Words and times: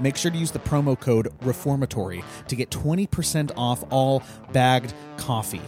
make 0.00 0.16
sure 0.16 0.30
to 0.30 0.36
use 0.38 0.50
the 0.50 0.58
promo 0.58 0.98
code 0.98 1.28
reformatory 1.42 2.24
to 2.48 2.56
get 2.56 2.70
20% 2.70 3.52
off 3.56 3.84
all 3.90 4.22
bagged 4.52 4.92
coffee. 5.16 5.62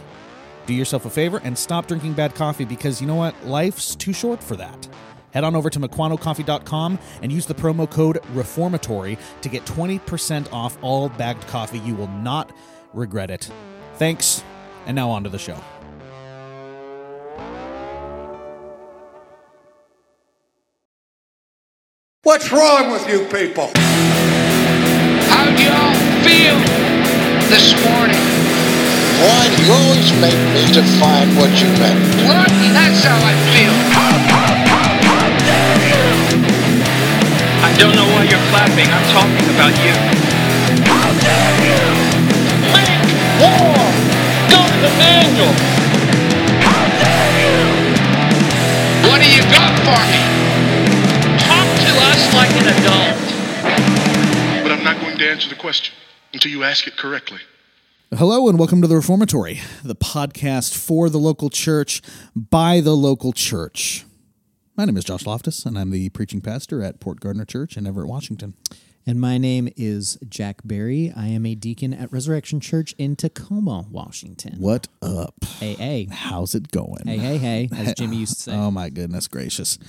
Do 0.65 0.73
yourself 0.73 1.05
a 1.05 1.09
favor 1.09 1.41
and 1.43 1.57
stop 1.57 1.87
drinking 1.87 2.13
bad 2.13 2.35
coffee 2.35 2.65
because 2.65 3.01
you 3.01 3.07
know 3.07 3.15
what? 3.15 3.35
Life's 3.45 3.95
too 3.95 4.13
short 4.13 4.41
for 4.41 4.55
that. 4.55 4.87
Head 5.31 5.43
on 5.43 5.55
over 5.55 5.69
to 5.69 5.79
MukwanoCoffee.com 5.79 6.99
and 7.21 7.31
use 7.31 7.45
the 7.47 7.55
promo 7.55 7.89
code 7.89 8.19
reformatory 8.33 9.17
to 9.41 9.49
get 9.49 9.65
20% 9.65 10.51
off 10.53 10.77
all 10.81 11.09
bagged 11.09 11.45
coffee. 11.47 11.79
You 11.79 11.95
will 11.95 12.07
not 12.07 12.55
regret 12.93 13.31
it. 13.31 13.49
Thanks 13.95 14.43
and 14.85 14.95
now 14.95 15.09
on 15.09 15.23
to 15.23 15.29
the 15.29 15.39
show. 15.39 15.57
What's 22.23 22.51
wrong 22.51 22.91
with 22.91 23.07
you 23.09 23.25
people? 23.25 23.71
How 25.43 25.51
do 25.51 25.59
y'all 25.59 25.99
feel 26.23 26.55
this 27.51 27.75
morning? 27.83 28.23
Why 29.19 29.43
do 29.51 29.59
you 29.59 29.73
always 29.75 30.07
make 30.23 30.39
me 30.55 30.63
define 30.71 31.35
what 31.35 31.51
you 31.59 31.67
meant? 31.83 31.99
What? 32.31 32.47
That's 32.71 33.03
how 33.03 33.19
I 33.19 33.35
feel. 33.51 33.75
I 37.59 37.75
don't 37.75 37.91
know 37.91 38.07
why 38.15 38.23
you're 38.23 38.47
clapping. 38.55 38.87
I'm 38.87 39.03
talking 39.11 39.51
about 39.51 39.75
you. 39.83 39.91
How 40.87 41.11
dare 41.11 41.59
you? 41.59 41.91
Make 42.71 43.03
war! 43.43 43.75
Go 44.47 44.63
to 44.63 44.77
the 44.79 44.93
manual! 44.95 45.51
How 46.63 46.87
dare 47.03 47.31
you? 47.43 47.59
What 49.11 49.19
do 49.19 49.27
you 49.27 49.43
got 49.51 49.75
for 49.83 49.99
me? 50.07 50.23
Talk 51.35 51.67
to 51.83 51.91
us 51.99 52.31
like 52.31 52.55
an 52.63 52.79
adult. 52.79 53.32
But 54.93 54.99
I'm 54.99 55.09
not 55.09 55.17
going 55.17 55.19
to 55.27 55.31
answer 55.31 55.49
the 55.49 55.55
question 55.55 55.95
until 56.33 56.51
you 56.51 56.63
ask 56.63 56.85
it 56.85 56.97
correctly. 56.97 57.39
Hello 58.15 58.47
and 58.47 58.59
welcome 58.59 58.79
to 58.83 58.87
the 58.87 58.95
Reformatory, 58.95 59.59
the 59.83 59.95
podcast 59.95 60.75
for 60.75 61.09
the 61.09 61.17
local 61.17 61.49
church 61.49 61.99
by 62.35 62.79
the 62.79 62.95
local 62.95 63.33
church. 63.33 64.05
My 64.77 64.85
name 64.85 64.95
is 64.95 65.03
Josh 65.03 65.25
Loftus, 65.25 65.65
and 65.65 65.79
I'm 65.79 65.89
the 65.89 66.09
preaching 66.09 66.41
pastor 66.41 66.83
at 66.83 66.99
Port 66.99 67.21
Gardner 67.21 67.43
Church 67.43 67.75
in 67.75 67.87
Everett, 67.87 68.07
Washington. 68.07 68.53
And 69.07 69.19
my 69.19 69.39
name 69.39 69.67
is 69.75 70.19
Jack 70.29 70.57
Berry. 70.63 71.11
I 71.15 71.25
am 71.25 71.47
a 71.47 71.55
deacon 71.55 71.91
at 71.95 72.11
Resurrection 72.11 72.59
Church 72.59 72.93
in 72.99 73.15
Tacoma, 73.15 73.87
Washington. 73.89 74.59
What 74.59 74.89
up? 75.01 75.33
Hey, 75.59 75.73
hey. 75.73 76.07
How's 76.11 76.53
it 76.53 76.69
going? 76.69 77.07
Hey, 77.07 77.17
hey, 77.17 77.37
hey, 77.37 77.69
as 77.75 77.93
Jimmy 77.97 78.17
used 78.17 78.35
to 78.35 78.41
say. 78.41 78.53
Oh 78.53 78.69
my 78.69 78.89
goodness 78.89 79.27
gracious. 79.27 79.79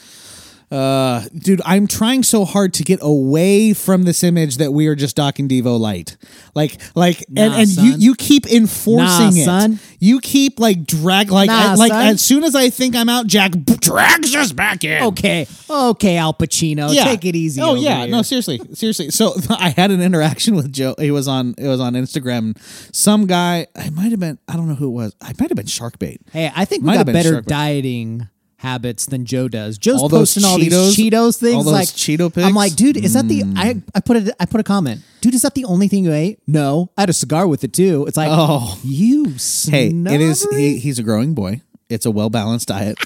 Uh, 0.75 1.22
dude, 1.39 1.62
I'm 1.64 1.86
trying 1.86 2.22
so 2.25 2.44
hard 2.44 2.75
to 2.75 2.83
get 2.83 2.98
away 3.03 3.72
from 3.75 4.03
this 4.03 4.25
image 4.25 4.56
that 4.56 4.72
we 4.72 4.86
are 4.89 4.94
just 4.97 5.14
Doc 5.17 5.39
and 5.39 5.48
Devo 5.48 5.78
light. 5.78 6.17
Like, 6.55 6.80
like, 6.97 7.20
and, 7.28 7.34
Nah, 7.53 7.58
and 7.58 7.69
you, 7.69 7.92
son. 7.92 8.00
you 8.00 8.14
keep 8.17 8.47
enforcing 8.53 9.36
Nah, 9.36 9.41
it. 9.42 9.45
son. 9.45 9.78
You 10.00 10.20
keep 10.20 10.58
like 10.58 10.84
drag, 10.84 11.30
like, 11.30 11.48
Nah, 11.48 11.75
like 11.75 11.92
son. 11.92 12.06
as 12.06 12.20
soon 12.20 12.42
as 12.45 12.55
I 12.55 12.70
think 12.70 12.96
I'm 12.96 13.08
out, 13.08 13.27
Jack 13.27 13.52
b- 13.52 13.77
drags 13.80 14.34
us 14.34 14.52
back 14.52 14.83
in. 14.84 15.02
okay, 15.05 15.46
okay, 15.70 16.17
Al 16.17 16.34
Pacino, 16.34 16.92
yeah. 16.92 17.05
take 17.05 17.24
it 17.24 17.36
easy. 17.36 17.63
Oh 17.63 17.74
yeah, 17.74 18.01
here. 18.02 18.08
no, 18.08 18.23
seriously, 18.23 18.61
seriously. 18.73 19.11
So 19.11 19.34
I 19.51 19.70
had 19.70 19.90
an 19.90 20.01
interaction 20.02 20.55
with 20.57 20.73
Joe. 20.73 20.95
It 20.98 21.13
was 21.13 21.29
on 21.29 21.55
it 21.57 21.68
was 21.68 21.80
on 21.80 21.95
Instagram. 21.95 22.57
Some 22.95 23.27
guy, 23.27 23.67
I 23.77 23.90
might 23.90 24.11
have 24.11 24.20
been, 24.20 24.39
I 24.48 24.57
don't 24.57 24.68
know 24.68 24.74
who 24.74 24.89
it 24.89 24.92
was. 24.92 25.14
I 25.20 25.33
might 25.39 25.51
have 25.51 25.57
been 25.57 25.67
Sharkbait. 25.67 26.18
Hey, 26.33 26.51
I 26.55 26.64
think 26.64 26.83
we 26.83 26.86
Might 26.89 26.96
got 26.96 27.07
better 27.07 27.40
dieting 27.40 28.29
habits 28.64 29.07
than 29.07 29.25
Joe 29.27 29.47
does. 29.48 29.79
Joe's 29.79 30.01
All 30.01 30.08
those 30.08 30.35
posting 30.35 30.45
all 30.45 30.58
these 30.58 30.73
Cheetos- 30.73 31.39
things. 31.39 31.55
all 31.55 31.63
those 31.64 31.73
like 31.73 31.89
Cheeto 31.89 32.33
pics? 32.35 32.47
I'm 32.47 32.55
like, 32.55 32.75
dude, 32.75 32.97
is 32.97 33.13
that 33.14 33.29
the? 33.29 33.42
I 33.57 33.80
I 33.95 34.01
put 34.01 34.17
it. 34.17 34.35
I 34.41 34.47
put 34.47 34.61
a 34.61 34.64
comment. 34.64 35.02
Dude, 35.20 35.35
is 35.35 35.42
that 35.42 35.55
the 35.55 35.64
only 35.67 35.86
thing 35.89 36.05
you 36.05 36.13
ate? 36.13 36.39
No, 36.47 36.91
I 36.97 37.02
had 37.02 37.11
a 37.11 37.13
cigar 37.14 37.47
with 37.47 37.63
it 37.64 37.73
too. 37.73 38.05
It's 38.08 38.17
like, 38.17 38.29
Oh. 38.30 38.79
you. 38.83 39.36
Hey, 39.69 39.89
it 39.89 40.20
is. 40.20 40.47
He, 40.51 40.79
he's 40.79 40.98
a 40.98 41.02
growing 41.02 41.35
boy. 41.35 41.61
It's 41.89 42.07
a 42.07 42.11
well 42.11 42.30
balanced 42.30 42.69
diet. 42.69 42.97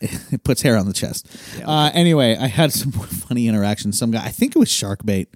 it 0.00 0.44
puts 0.44 0.62
hair 0.62 0.76
on 0.76 0.86
the 0.86 0.92
chest. 0.92 1.26
uh, 1.64 1.90
anyway, 1.94 2.36
I 2.36 2.46
had 2.48 2.72
some 2.72 2.92
funny 3.26 3.48
interactions. 3.48 3.98
Some 3.98 4.10
guy, 4.10 4.24
I 4.24 4.28
think 4.30 4.54
it 4.54 4.58
was 4.58 4.68
Sharkbait, 4.68 5.26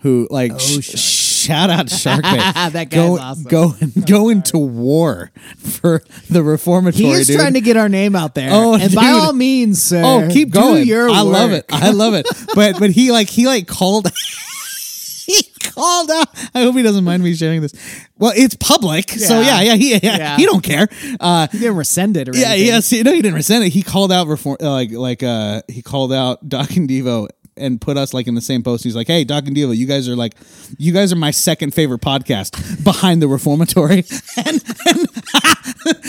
who 0.00 0.28
like 0.30 0.58
sh- 0.60 0.80
Shark. 0.82 0.98
Shout 1.46 1.70
out 1.70 1.88
to 1.88 1.94
Sharkbait. 1.94 2.70
That 2.72 2.90
guy's 2.90 2.90
go, 2.90 3.18
awesome. 3.18 3.44
Go 3.44 3.74
go 4.06 4.28
into 4.30 4.58
war 4.58 5.30
for 5.58 6.02
the 6.30 6.42
reformatory. 6.42 7.04
He 7.04 7.10
is 7.12 7.26
dude. 7.26 7.38
trying 7.38 7.54
to 7.54 7.60
get 7.60 7.76
our 7.76 7.88
name 7.88 8.16
out 8.16 8.34
there. 8.34 8.50
Oh, 8.52 8.74
and 8.74 8.94
by 8.94 9.08
all 9.10 9.32
means, 9.32 9.82
sir. 9.82 10.02
Oh, 10.04 10.28
keep 10.30 10.50
going. 10.50 10.86
your 10.86 11.08
I 11.10 11.20
love 11.20 11.52
it. 11.52 11.64
I 11.70 11.90
love 11.90 12.14
it. 12.14 12.26
But 12.54 12.78
but 12.78 12.90
he 12.90 13.10
like 13.12 13.28
he 13.28 13.46
like 13.46 13.66
called 13.66 14.08
he 15.26 15.42
called 15.62 16.10
out. 16.10 16.28
I 16.54 16.62
hope 16.62 16.76
he 16.76 16.82
doesn't 16.82 17.04
mind 17.04 17.22
me 17.22 17.34
sharing 17.34 17.60
this. 17.62 17.72
Well, 18.18 18.32
it's 18.36 18.54
public, 18.54 19.10
so 19.10 19.40
Yeah. 19.40 19.60
yeah, 19.60 19.72
yeah, 19.72 19.74
he 19.74 19.90
yeah, 19.92 19.98
Yeah. 20.02 20.36
he 20.36 20.44
don't 20.46 20.62
care. 20.62 20.88
Uh, 21.18 21.48
He 21.50 21.58
didn't 21.58 21.76
rescind 21.76 22.16
it 22.16 22.28
or 22.28 22.36
yeah, 22.36 22.48
anything. 22.50 22.66
yes, 22.66 22.92
no, 22.92 23.12
he 23.12 23.22
didn't 23.22 23.34
resent 23.34 23.64
it. 23.64 23.70
He 23.70 23.82
called 23.82 24.12
out 24.12 24.26
reform, 24.28 24.56
uh, 24.60 24.70
like 24.70 24.92
like 24.92 25.22
uh, 25.22 25.62
he 25.68 25.82
called 25.82 26.12
out 26.12 26.46
Doc 26.48 26.76
and 26.76 26.88
Devo 26.88 27.28
and 27.56 27.80
put 27.80 27.96
us 27.96 28.12
like 28.12 28.26
in 28.26 28.34
the 28.34 28.40
same 28.40 28.62
post. 28.62 28.84
He's 28.84 28.96
like, 28.96 29.06
"Hey, 29.06 29.24
Doc 29.24 29.46
and 29.46 29.56
Devo, 29.56 29.76
you 29.76 29.86
guys 29.86 30.08
are 30.08 30.16
like, 30.16 30.34
you 30.78 30.92
guys 30.92 31.12
are 31.12 31.16
my 31.16 31.30
second 31.30 31.74
favorite 31.74 32.00
podcast 32.00 32.84
behind 32.84 33.22
the 33.22 33.28
Reformatory." 33.28 34.04
and, 34.36 34.64
and 34.86 35.08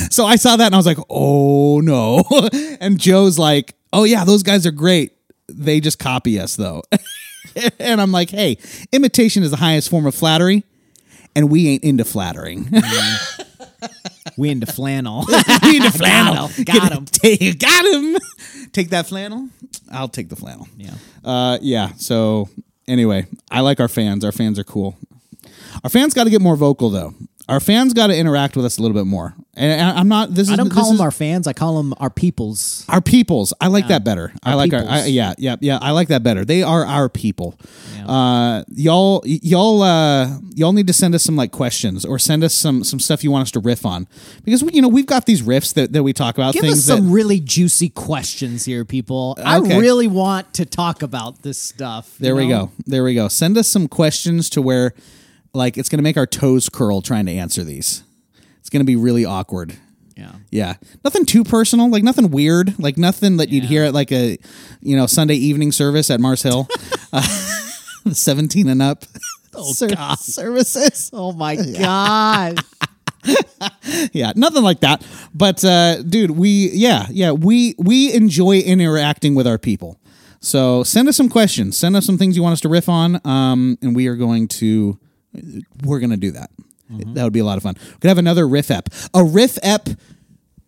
so 0.11 0.25
I 0.25 0.35
saw 0.35 0.55
that 0.55 0.67
and 0.67 0.75
I 0.75 0.77
was 0.77 0.85
like, 0.85 0.97
"Oh 1.09 1.79
no!" 1.81 2.23
and 2.79 2.99
Joe's 2.99 3.37
like, 3.39 3.75
"Oh 3.93 4.03
yeah, 4.03 4.25
those 4.25 4.43
guys 4.43 4.65
are 4.65 4.71
great. 4.71 5.13
They 5.47 5.79
just 5.79 5.99
copy 5.99 6.39
us 6.39 6.55
though." 6.55 6.83
and 7.79 8.01
I'm 8.01 8.11
like, 8.11 8.29
"Hey, 8.29 8.57
imitation 8.91 9.43
is 9.43 9.51
the 9.51 9.57
highest 9.57 9.89
form 9.89 10.05
of 10.05 10.15
flattery." 10.15 10.63
And 11.37 11.51
we 11.51 11.67
ain't 11.67 11.83
into 11.83 12.05
flattering. 12.05 12.63
Mm. 12.63 14.14
We 14.37 14.49
into 14.49 14.65
flannel. 14.67 15.25
we 15.63 15.77
into 15.77 15.91
flannel. 15.97 16.47
him. 16.47 16.63
Got 16.63 16.91
him. 16.97 17.05
Take, 17.05 17.59
got 17.59 17.85
him. 17.85 18.17
Take 18.71 18.89
that 18.89 19.07
flannel. 19.07 19.49
I'll 19.91 20.09
take 20.09 20.29
the 20.29 20.35
flannel. 20.35 20.67
Yeah. 20.77 20.93
Uh, 21.23 21.57
yeah. 21.61 21.93
So 21.97 22.49
anyway, 22.87 23.25
I 23.49 23.61
like 23.61 23.79
our 23.79 23.87
fans. 23.87 24.25
Our 24.25 24.31
fans 24.31 24.59
are 24.59 24.63
cool. 24.63 24.97
Our 25.83 25.89
fans 25.89 26.13
got 26.13 26.25
to 26.25 26.29
get 26.29 26.41
more 26.41 26.55
vocal 26.55 26.89
though. 26.89 27.13
Our 27.47 27.59
fans 27.59 27.93
got 27.93 28.07
to 28.07 28.17
interact 28.17 28.55
with 28.55 28.65
us 28.65 28.77
a 28.77 28.81
little 28.81 28.95
bit 28.95 29.05
more. 29.05 29.35
And 29.57 29.81
I- 29.81 29.97
I'm 29.99 30.07
not. 30.07 30.33
This 30.33 30.47
is. 30.47 30.53
I 30.53 30.55
don't 30.57 30.67
this 30.69 30.75
call 30.77 30.91
is- 30.91 30.97
them 30.97 31.01
our 31.01 31.11
fans. 31.11 31.47
I 31.47 31.53
call 31.53 31.77
them 31.77 31.93
our 31.97 32.09
peoples. 32.09 32.83
our 32.89 33.01
peoples. 33.01 33.53
I 33.61 33.67
like 33.67 33.87
that 33.87 34.03
better. 34.03 34.33
I 34.43 34.53
like 34.55 34.73
our. 34.73 34.81
I, 34.81 34.83
peoples. 34.83 35.09
yeah, 35.09 35.33
yeah, 35.37 35.55
yeah. 35.61 35.79
I 35.81 35.91
like 35.91 36.09
that 36.09 36.23
better. 36.23 36.43
They 36.45 36.61
are 36.63 36.85
our 36.85 37.07
people. 37.09 37.57
Uh, 38.05 38.63
y'all, 38.69 39.23
y- 39.25 39.39
y'all, 39.41 39.81
uh, 39.81 40.37
y'all 40.53 40.73
need 40.73 40.85
to 40.87 40.93
send 40.93 41.15
us 41.15 41.23
some 41.23 41.35
like 41.35 41.51
questions 41.51 42.05
or 42.05 42.19
send 42.19 42.43
us 42.43 42.53
some 42.53 42.83
some 42.83 42.99
stuff 42.99 43.23
you 43.23 43.31
want 43.31 43.41
us 43.43 43.51
to 43.51 43.59
riff 43.59 43.85
on 43.85 44.07
because 44.43 44.63
we, 44.63 44.73
you 44.73 44.81
know 44.81 44.87
we've 44.87 45.07
got 45.07 45.25
these 45.25 45.41
riffs 45.41 45.73
that, 45.73 45.91
that 45.93 46.03
we 46.03 46.13
talk 46.13 46.37
about. 46.37 46.53
Give 46.53 46.61
things 46.61 46.79
us 46.79 46.85
some 46.85 47.07
that, 47.07 47.11
really 47.13 47.39
juicy 47.39 47.89
questions 47.89 48.65
here, 48.65 48.85
people. 48.85 49.37
I 49.43 49.57
really 49.59 50.07
want 50.07 50.53
to 50.55 50.65
talk 50.65 51.01
about 51.01 51.41
this 51.41 51.59
stuff. 51.59 52.15
you 52.19 52.25
There 52.25 52.35
we 52.35 52.47
know? 52.47 52.67
go. 52.67 52.71
There 52.85 53.03
we 53.03 53.15
go. 53.15 53.27
Send 53.27 53.57
us 53.57 53.67
some 53.67 53.87
questions 53.87 54.49
to 54.51 54.61
where, 54.61 54.93
like, 55.53 55.77
it's 55.77 55.89
going 55.89 55.97
to 55.99 56.03
make 56.03 56.17
our 56.17 56.27
toes 56.27 56.69
curl 56.69 57.01
trying 57.01 57.25
to 57.25 57.31
answer 57.33 57.63
these. 57.63 58.03
Going 58.75 58.81
to 58.85 58.91
be 58.91 58.97
really 58.97 59.23
awkward. 59.23 59.73
Yeah. 60.17 60.31
Yeah, 60.51 60.73
nothing 61.03 61.25
too 61.25 61.43
personal, 61.45 61.89
like 61.89 62.03
nothing 62.03 62.29
weird, 62.29 62.77
like 62.77 62.97
nothing 62.97 63.37
that 63.37 63.47
you'd 63.49 63.63
Yeah. 63.63 63.69
hear 63.69 63.83
at 63.85 63.93
like 63.93 64.11
a, 64.11 64.37
you 64.81 64.95
know, 64.97 65.07
Sunday 65.07 65.35
evening 65.35 65.71
service 65.71 66.09
at 66.11 66.19
Mars 66.19 66.43
Hill, 66.43 66.67
uh, 67.13 67.21
seventeen 68.11 68.67
and 68.69 68.81
up 68.81 69.05
ser- 69.71 69.87
God. 69.89 70.19
services. 70.19 71.09
Oh 71.13 71.31
my 71.31 71.55
god. 71.55 72.59
Yeah, 74.11 74.33
nothing 74.35 74.63
like 74.63 74.81
that. 74.81 75.05
But 75.33 75.63
uh, 75.63 76.01
dude, 76.03 76.31
we 76.31 76.69
yeah 76.73 77.07
yeah 77.09 77.31
we 77.31 77.75
we 77.77 78.13
enjoy 78.13 78.57
interacting 78.59 79.35
with 79.35 79.47
our 79.47 79.57
people. 79.57 79.99
So 80.41 80.83
send 80.83 81.07
us 81.07 81.15
some 81.17 81.29
questions. 81.29 81.77
Send 81.77 81.95
us 81.95 82.05
some 82.05 82.17
things 82.17 82.35
you 82.35 82.43
want 82.43 82.53
us 82.53 82.61
to 82.61 82.69
riff 82.69 82.87
on, 82.89 83.19
um, 83.25 83.77
and 83.81 83.95
we 83.95 84.07
are 84.07 84.15
going 84.15 84.47
to 84.59 84.99
we're 85.83 85.99
going 85.99 86.11
to 86.11 86.17
do 86.17 86.31
that. 86.31 86.51
Mm-hmm. 86.91 87.13
That 87.15 87.23
would 87.23 87.33
be 87.33 87.39
a 87.39 87.45
lot 87.45 87.57
of 87.57 87.63
fun. 87.63 87.75
We 87.79 87.97
could 87.99 88.07
have 88.09 88.17
another 88.17 88.47
riff 88.47 88.69
ep, 88.71 88.89
a 89.13 89.23
riff 89.23 89.57
ep 89.63 89.89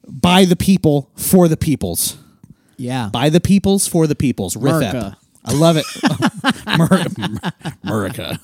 by 0.08 0.46
the 0.46 0.56
people 0.56 1.12
for 1.16 1.48
the 1.48 1.58
peoples, 1.58 2.18
Yeah. 2.78 3.10
by 3.12 3.30
the 3.30 3.40
peoples 3.40 3.88
for 3.88 4.08
the 4.08 4.16
peoples. 4.16 4.56
Riff 4.56 4.82
ep. 4.84 5.14
I 5.46 5.54
love 5.54 5.78
it. 5.78 5.86
Murica. 7.86 8.40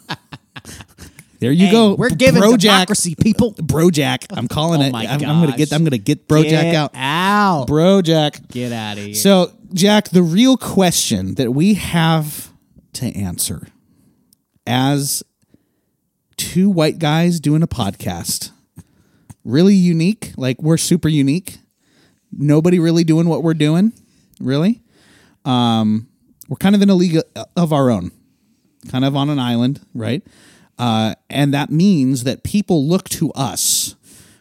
There 1.39 1.51
you 1.51 1.65
Hey, 1.65 1.71
go. 1.71 1.95
We're 1.95 2.09
giving 2.09 2.41
Brojack. 2.41 2.59
democracy, 2.59 3.15
people. 3.15 3.53
Brojack. 3.55 4.25
I'm 4.31 4.47
calling 4.47 4.81
Oh 4.81 4.85
it. 4.85 4.93
I'm, 4.95 5.21
I'm 5.25 5.41
gonna 5.45 5.57
get. 5.57 5.73
I'm 5.73 5.83
gonna 5.83 5.97
get 5.97 6.27
Brojack 6.27 6.49
Get 6.49 6.75
out. 6.75 6.91
out. 6.95 7.67
Brojack. 7.67 8.47
Get 8.49 8.71
out 8.71 8.97
of 8.97 9.03
here. 9.03 9.13
So, 9.15 9.51
Jack, 9.73 10.09
the 10.09 10.23
real 10.23 10.55
question 10.55 11.35
that 11.35 11.51
we 11.53 11.73
have 11.73 12.49
to 12.93 13.07
answer 13.07 13.67
as 14.65 15.21
two 16.44 16.69
white 16.69 17.00
guys 17.00 17.40
doing 17.40 17.63
a 17.63 17.68
podcast, 17.68 18.51
really 19.45 19.75
unique, 19.75 20.34
like 20.36 20.62
we're 20.62 20.78
super 20.78 21.07
unique. 21.07 21.60
Nobody 22.34 22.80
really 22.80 23.06
doing 23.06 23.30
what 23.30 23.44
we're 23.44 23.54
doing, 23.54 23.94
really. 24.42 24.81
Um, 25.45 26.10
we're 26.50 26.57
kind 26.57 26.75
of 26.75 26.81
in 26.81 26.90
a 26.90 26.95
league 26.95 27.18
of 27.56 27.72
our 27.72 27.90
own, 27.90 28.12
kind 28.92 29.06
of 29.06 29.16
on 29.16 29.30
an 29.30 29.40
island, 29.40 29.86
right? 29.94 30.22
Uh, 30.78 31.16
and 31.30 31.54
that 31.54 31.69
means 31.69 32.25
that 32.25 32.44
people 32.44 32.86
look 32.86 33.07
to 33.10 33.31
us 33.31 33.95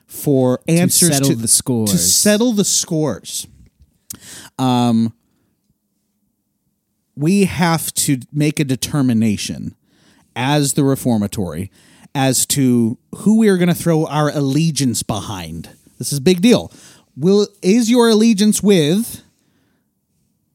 for 0.06 0.60
answers 0.66 1.10
to 1.10 1.14
settle 1.14 1.28
to 1.30 1.36
the 1.36 1.48
scores. 1.48 1.92
To 1.92 1.98
settle 1.98 2.52
the 2.52 2.64
scores. 2.64 3.46
Um, 4.58 5.14
we 7.14 7.44
have 7.44 7.94
to 7.94 8.18
make 8.32 8.58
a 8.58 8.64
determination 8.64 9.76
as 10.34 10.72
the 10.72 10.82
reformatory 10.82 11.70
as 12.14 12.44
to 12.46 12.98
who 13.16 13.38
we 13.38 13.48
are 13.48 13.56
going 13.56 13.68
to 13.68 13.74
throw 13.74 14.06
our 14.06 14.28
allegiance 14.30 15.02
behind. 15.02 15.70
This 15.98 16.12
is 16.12 16.18
a 16.18 16.22
big 16.22 16.40
deal. 16.42 16.72
Will 17.16 17.46
is 17.62 17.90
your 17.90 18.08
allegiance 18.08 18.62
with 18.62 19.22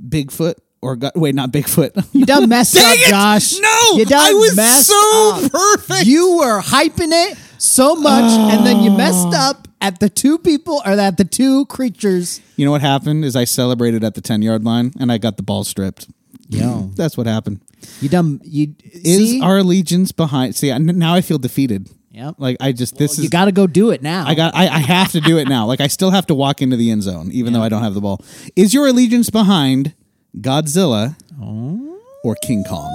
Bigfoot 0.01 0.55
or 0.81 0.97
wait, 1.15 1.35
not 1.35 1.51
Bigfoot? 1.51 2.05
You 2.13 2.25
done 2.25 2.49
messed 2.49 2.77
up, 2.77 2.83
it! 2.97 3.09
Josh. 3.09 3.53
No, 3.59 3.97
you 3.97 4.05
done 4.05 4.25
I 4.27 4.33
was 4.33 4.55
messed 4.55 4.87
so 4.87 5.31
up. 5.45 5.51
perfect. 5.51 6.05
You 6.07 6.37
were 6.37 6.61
hyping 6.61 7.11
it 7.11 7.37
so 7.57 7.95
much, 7.95 8.31
and 8.53 8.65
then 8.65 8.81
you 8.83 8.91
messed 8.91 9.27
Ah. 9.31 9.49
up 9.51 9.67
at 9.81 9.99
the 9.99 10.09
two 10.09 10.37
people 10.37 10.81
or 10.85 10.91
at 10.91 11.17
the 11.17 11.25
two 11.25 11.65
creatures. 11.67 12.41
You 12.55 12.65
know 12.65 12.71
what 12.71 12.81
happened 12.81 13.25
is 13.25 13.35
I 13.35 13.43
celebrated 13.45 14.03
at 14.03 14.13
the 14.15 14.21
ten 14.21 14.41
yard 14.41 14.63
line 14.63 14.91
and 14.99 15.11
I 15.11 15.17
got 15.17 15.37
the 15.37 15.43
ball 15.43 15.63
stripped. 15.63 16.07
Yo, 16.49 16.91
That's 16.95 17.17
what 17.17 17.27
happened. 17.27 17.61
you 18.01 18.09
dumb. 18.09 18.39
you 18.43 18.75
Is 18.83 19.31
see? 19.31 19.41
our 19.41 19.57
allegiance 19.57 20.11
behind? 20.11 20.55
See, 20.55 20.71
I- 20.71 20.77
now 20.77 21.13
I 21.13 21.21
feel 21.21 21.37
defeated. 21.37 21.89
Yep. 22.11 22.35
Like 22.39 22.57
I 22.59 22.71
just 22.71 22.97
this 22.97 23.17
you 23.17 23.21
is 23.21 23.23
you 23.25 23.29
got 23.29 23.45
to 23.45 23.51
go 23.51 23.67
do 23.67 23.91
it 23.91 24.01
now. 24.01 24.25
I 24.25 24.33
got. 24.33 24.55
I, 24.55 24.63
I 24.67 24.79
have 24.79 25.11
to 25.11 25.21
do 25.21 25.37
it 25.37 25.47
now. 25.47 25.67
Like 25.67 25.81
I 25.81 25.85
still 25.87 26.09
have 26.09 26.25
to 26.27 26.33
walk 26.33 26.63
into 26.63 26.75
the 26.75 26.89
end 26.89 27.03
zone, 27.03 27.31
even 27.31 27.53
though 27.53 27.61
I 27.61 27.69
don't 27.69 27.83
have 27.83 27.93
the 27.93 28.01
ball. 28.01 28.25
Is 28.55 28.73
your 28.73 28.87
allegiance 28.87 29.29
behind 29.29 29.93
Godzilla 30.35 31.15
oh. 31.39 31.99
or 32.23 32.35
King 32.41 32.63
Kong? 32.67 32.91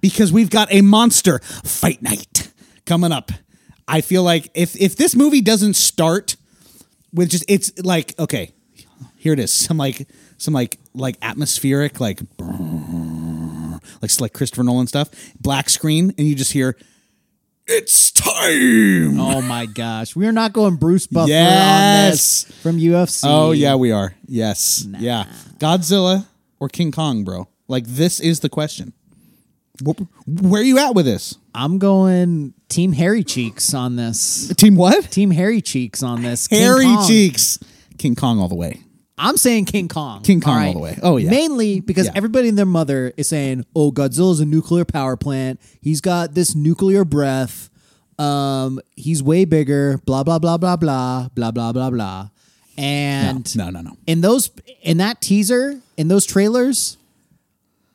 Because 0.00 0.32
we've 0.32 0.48
got 0.48 0.72
a 0.72 0.80
monster 0.80 1.40
fight 1.64 2.00
night 2.00 2.50
coming 2.86 3.12
up. 3.12 3.30
I 3.86 4.00
feel 4.00 4.22
like 4.22 4.50
if 4.54 4.74
if 4.80 4.96
this 4.96 5.14
movie 5.14 5.42
doesn't 5.42 5.74
start 5.74 6.36
with 7.12 7.28
just 7.28 7.44
it's 7.48 7.72
like 7.84 8.18
okay, 8.18 8.54
here 9.16 9.34
it 9.34 9.38
is. 9.38 9.68
I'm 9.68 9.76
like 9.76 10.08
some 10.38 10.54
like 10.54 10.78
like 10.94 11.16
atmospheric 11.22 12.00
like 12.00 12.20
like 14.02 14.20
like 14.20 14.32
Christopher 14.32 14.64
Nolan 14.64 14.86
stuff. 14.86 15.10
Black 15.40 15.68
screen, 15.68 16.14
and 16.16 16.26
you 16.26 16.34
just 16.34 16.52
hear. 16.52 16.76
It's 17.68 18.12
time. 18.12 19.18
Oh 19.18 19.42
my 19.42 19.66
gosh, 19.66 20.14
we 20.14 20.26
are 20.28 20.32
not 20.32 20.52
going 20.52 20.76
Bruce 20.76 21.08
Buffer 21.08 21.32
on 21.32 22.10
this 22.10 22.44
from 22.62 22.78
UFC. 22.78 23.24
Oh 23.26 23.50
yeah, 23.50 23.74
we 23.74 23.90
are. 23.90 24.14
Yes. 24.26 24.86
Yeah. 25.00 25.24
Godzilla 25.58 26.26
or 26.60 26.68
King 26.68 26.92
Kong, 26.92 27.24
bro? 27.24 27.48
Like 27.66 27.84
this 27.86 28.20
is 28.20 28.38
the 28.40 28.48
question. 28.48 28.92
Where 29.82 30.62
are 30.62 30.64
you 30.64 30.78
at 30.78 30.94
with 30.94 31.06
this? 31.06 31.36
I'm 31.54 31.78
going 31.78 32.54
Team 32.68 32.92
Hairy 32.92 33.24
Cheeks 33.24 33.74
on 33.74 33.96
this. 33.96 34.52
Team 34.56 34.76
what? 34.76 35.10
Team 35.10 35.32
Hairy 35.32 35.60
Cheeks 35.60 36.04
on 36.04 36.22
this. 36.22 36.46
King 36.46 36.60
Hairy 36.60 36.96
cheeks. 37.06 37.58
King 37.98 38.14
Kong 38.14 38.38
all 38.38 38.48
the 38.48 38.54
way. 38.54 38.80
I'm 39.18 39.36
saying 39.36 39.64
King 39.64 39.88
Kong. 39.88 40.22
King 40.22 40.40
Kong 40.40 40.66
all 40.66 40.72
the 40.74 40.78
way. 40.78 40.98
Oh, 41.02 41.16
yeah. 41.16 41.30
Mainly 41.30 41.80
because 41.80 42.06
Yeah. 42.06 42.12
everybody 42.14 42.48
and 42.48 42.58
their 42.58 42.66
mother 42.66 43.12
is 43.16 43.28
saying, 43.28 43.64
"Oh, 43.74 43.90
Godzilla's 43.90 44.40
a 44.40 44.44
nuclear 44.44 44.84
power 44.84 45.16
plant. 45.16 45.58
He's 45.80 46.00
got 46.02 46.34
this 46.34 46.54
nuclear 46.54 47.04
breath. 47.04 47.70
Um, 48.18 48.78
he's 48.94 49.22
way 49.22 49.44
bigger. 49.46 50.00
Blah 50.04 50.22
blah 50.24 50.38
blah 50.38 50.58
blah 50.58 50.76
blah 50.76 51.28
blah 51.34 51.50
blah 51.50 51.72
blah 51.72 51.90
blah." 51.90 52.28
And 52.78 53.56
No, 53.56 53.70
no, 53.70 53.80
no. 53.80 53.96
in 54.06 54.20
those 54.20 54.50
in 54.82 54.98
that 54.98 55.22
teaser 55.22 55.80
in 55.96 56.08
those 56.08 56.26
trailers 56.26 56.98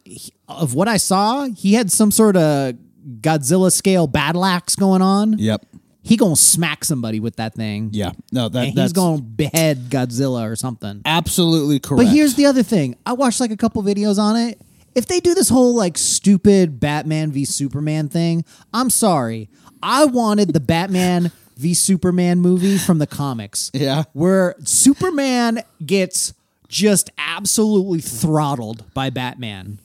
he- 0.04 0.34
of 0.48 0.74
what 0.74 0.88
I 0.88 0.98
saw, 0.98 1.46
he 1.46 1.74
had 1.74 1.92
some 1.92 2.10
sort 2.10 2.36
of 2.36 2.76
Godzilla 3.22 3.72
scale 3.72 4.08
battle 4.08 4.44
axe 4.44 4.76
going 4.76 5.02
on. 5.04 5.38
Yep. 5.38 5.66
He 6.04 6.18
gonna 6.18 6.36
smack 6.36 6.84
somebody 6.84 7.20
with 7.20 7.36
that 7.36 7.54
thing. 7.54 7.90
Yeah. 7.94 8.12
No, 8.32 8.50
that 8.50 8.68
and 8.70 8.76
that's 8.76 8.92
he's 8.92 8.94
gonna 8.94 9.22
behead 9.22 9.90
Godzilla 9.90 10.50
or 10.50 10.56
something. 10.56 11.02
absolutely 11.06 11.80
correct. 11.80 12.08
But 12.08 12.14
here's 12.14 12.36
the 12.36 12.46
other 12.48 12.64
thing. 12.64 12.96
I 13.06 13.14
watched 13.14 13.40
like 13.40 13.52
a 13.52 13.58
couple 13.58 13.84
videos 13.84 14.18
on 14.18 14.36
it. 14.36 14.60
If 14.96 15.06
they 15.06 15.20
do 15.20 15.34
this 15.34 15.48
whole 15.50 15.76
like 15.76 15.98
stupid 15.98 16.80
Batman 16.80 17.32
v 17.32 17.46
Superman 17.46 18.10
thing, 18.10 18.44
I'm 18.74 18.90
sorry. 18.90 19.50
I 19.84 20.06
wanted 20.06 20.54
the 20.54 20.60
Batman 20.60 21.32
v 21.56 21.74
Superman 21.74 22.40
movie 22.40 22.78
from 22.78 22.98
the 22.98 23.08
comics. 23.08 23.70
Yeah. 23.74 24.04
Where 24.14 24.56
Superman 24.64 25.64
gets 25.86 26.34
just 26.68 27.10
absolutely 27.18 28.02
throttled 28.02 28.92
by 28.94 29.10
Batman. 29.12 29.80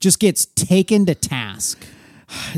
Just 0.00 0.18
gets 0.18 0.46
taken 0.46 1.06
to 1.06 1.14
task. 1.14 1.78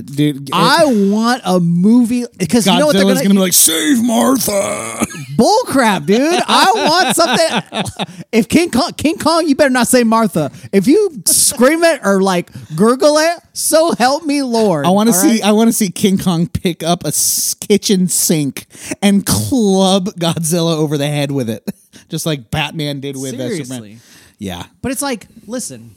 Dude. 0.05 0.51
I 0.53 0.85
want 1.11 1.43
a 1.45 1.61
movie 1.61 2.25
because 2.39 2.67
you 2.67 2.79
know 2.79 2.87
what 2.87 2.93
they're 2.95 3.03
gonna, 3.05 3.23
gonna 3.23 3.35
be 3.35 3.41
like, 3.41 3.53
save 3.53 4.03
Martha. 4.05 4.51
bullcrap, 5.37 6.07
dude. 6.07 6.19
I 6.47 6.73
want 6.75 7.17
something. 7.17 8.25
If 8.33 8.49
King 8.49 8.71
Kong, 8.71 8.93
King 8.97 9.19
Kong, 9.19 9.47
you 9.47 9.55
better 9.55 9.71
not 9.71 9.89
say 9.89 10.05
Martha. 10.05 10.51
If 10.73 10.87
you 10.87 11.23
scream 11.27 11.83
it 11.85 12.01
or 12.05 12.23
like 12.23 12.51
gurgle 12.77 13.19
it, 13.19 13.41
so 13.53 13.93
help 13.93 14.25
me, 14.25 14.43
Lord. 14.43 14.87
I 14.87 14.91
want 14.91 15.09
to 15.09 15.13
see. 15.13 15.29
right? 15.31 15.45
I 15.45 15.53
want 15.53 15.69
to 15.69 15.73
see 15.73 15.91
King 15.91 16.19
Kong 16.19 16.47
pick 16.49 16.83
up 16.83 17.05
a 17.05 17.13
kitchen 17.61 18.09
sink 18.09 18.67
and 19.03 19.25
club 19.27 20.07
Godzilla 20.19 20.77
over 20.77 20.97
the 20.99 21.07
head 21.09 21.31
with 21.31 21.49
it, 21.51 21.69
just 22.09 22.27
like 22.27 22.51
Batman 22.51 23.01
did 23.01 23.17
with 23.17 23.35
uh, 23.35 23.39
Seriously. 23.39 23.65
Superman. 23.65 24.01
Yeah, 24.39 24.65
But 24.81 24.91
it's 24.91 25.03
like, 25.03 25.29
listen, 25.47 25.95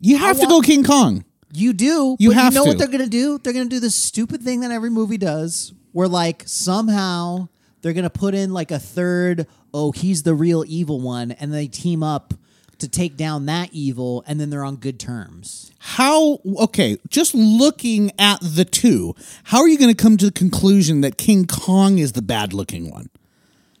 you 0.00 0.16
have 0.16 0.36
to 0.36 0.46
want- 0.46 0.50
go 0.50 0.60
King 0.62 0.84
Kong. 0.84 1.24
You 1.58 1.72
do. 1.72 2.16
You 2.18 2.30
but 2.30 2.36
have 2.36 2.52
you 2.52 2.58
know 2.58 2.64
to. 2.64 2.68
what 2.70 2.78
they're 2.78 2.88
gonna 2.88 3.06
do? 3.08 3.38
They're 3.38 3.52
gonna 3.52 3.66
do 3.66 3.80
this 3.80 3.94
stupid 3.94 4.42
thing 4.42 4.60
that 4.60 4.70
every 4.70 4.90
movie 4.90 5.18
does, 5.18 5.72
where 5.92 6.08
like 6.08 6.42
somehow 6.46 7.48
they're 7.82 7.92
gonna 7.92 8.10
put 8.10 8.34
in 8.34 8.52
like 8.52 8.70
a 8.70 8.78
third. 8.78 9.46
Oh, 9.74 9.92
he's 9.92 10.22
the 10.22 10.34
real 10.34 10.64
evil 10.66 11.00
one, 11.00 11.32
and 11.32 11.52
they 11.52 11.66
team 11.66 12.02
up 12.02 12.34
to 12.78 12.88
take 12.88 13.16
down 13.16 13.46
that 13.46 13.70
evil, 13.72 14.24
and 14.26 14.40
then 14.40 14.50
they're 14.50 14.64
on 14.64 14.76
good 14.76 14.98
terms. 15.00 15.72
How? 15.78 16.38
Okay, 16.60 16.96
just 17.08 17.34
looking 17.34 18.12
at 18.18 18.38
the 18.40 18.64
two, 18.64 19.14
how 19.44 19.60
are 19.60 19.68
you 19.68 19.78
going 19.78 19.94
to 19.94 20.00
come 20.00 20.16
to 20.16 20.26
the 20.26 20.32
conclusion 20.32 21.00
that 21.00 21.18
King 21.18 21.46
Kong 21.46 21.98
is 21.98 22.12
the 22.12 22.22
bad-looking 22.22 22.90
one? 22.90 23.10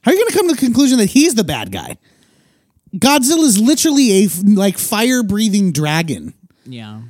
How 0.02 0.10
are 0.10 0.14
you 0.14 0.20
going 0.20 0.30
to 0.30 0.36
come 0.36 0.48
to 0.48 0.54
the 0.54 0.60
conclusion 0.60 0.98
that 0.98 1.10
he's 1.10 1.34
the 1.36 1.44
bad 1.44 1.70
guy? 1.70 1.96
Godzilla 2.96 3.44
is 3.44 3.60
literally 3.60 4.24
a 4.24 4.28
like 4.44 4.78
fire-breathing 4.78 5.72
dragon. 5.72 6.34
Yeah. 6.64 7.02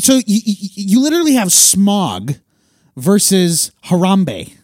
So 0.00 0.14
you, 0.14 0.22
you, 0.26 0.68
you 0.74 1.02
literally 1.02 1.34
have 1.34 1.48
Smaug 1.48 2.38
versus 2.96 3.72
Harambe. 3.86 4.54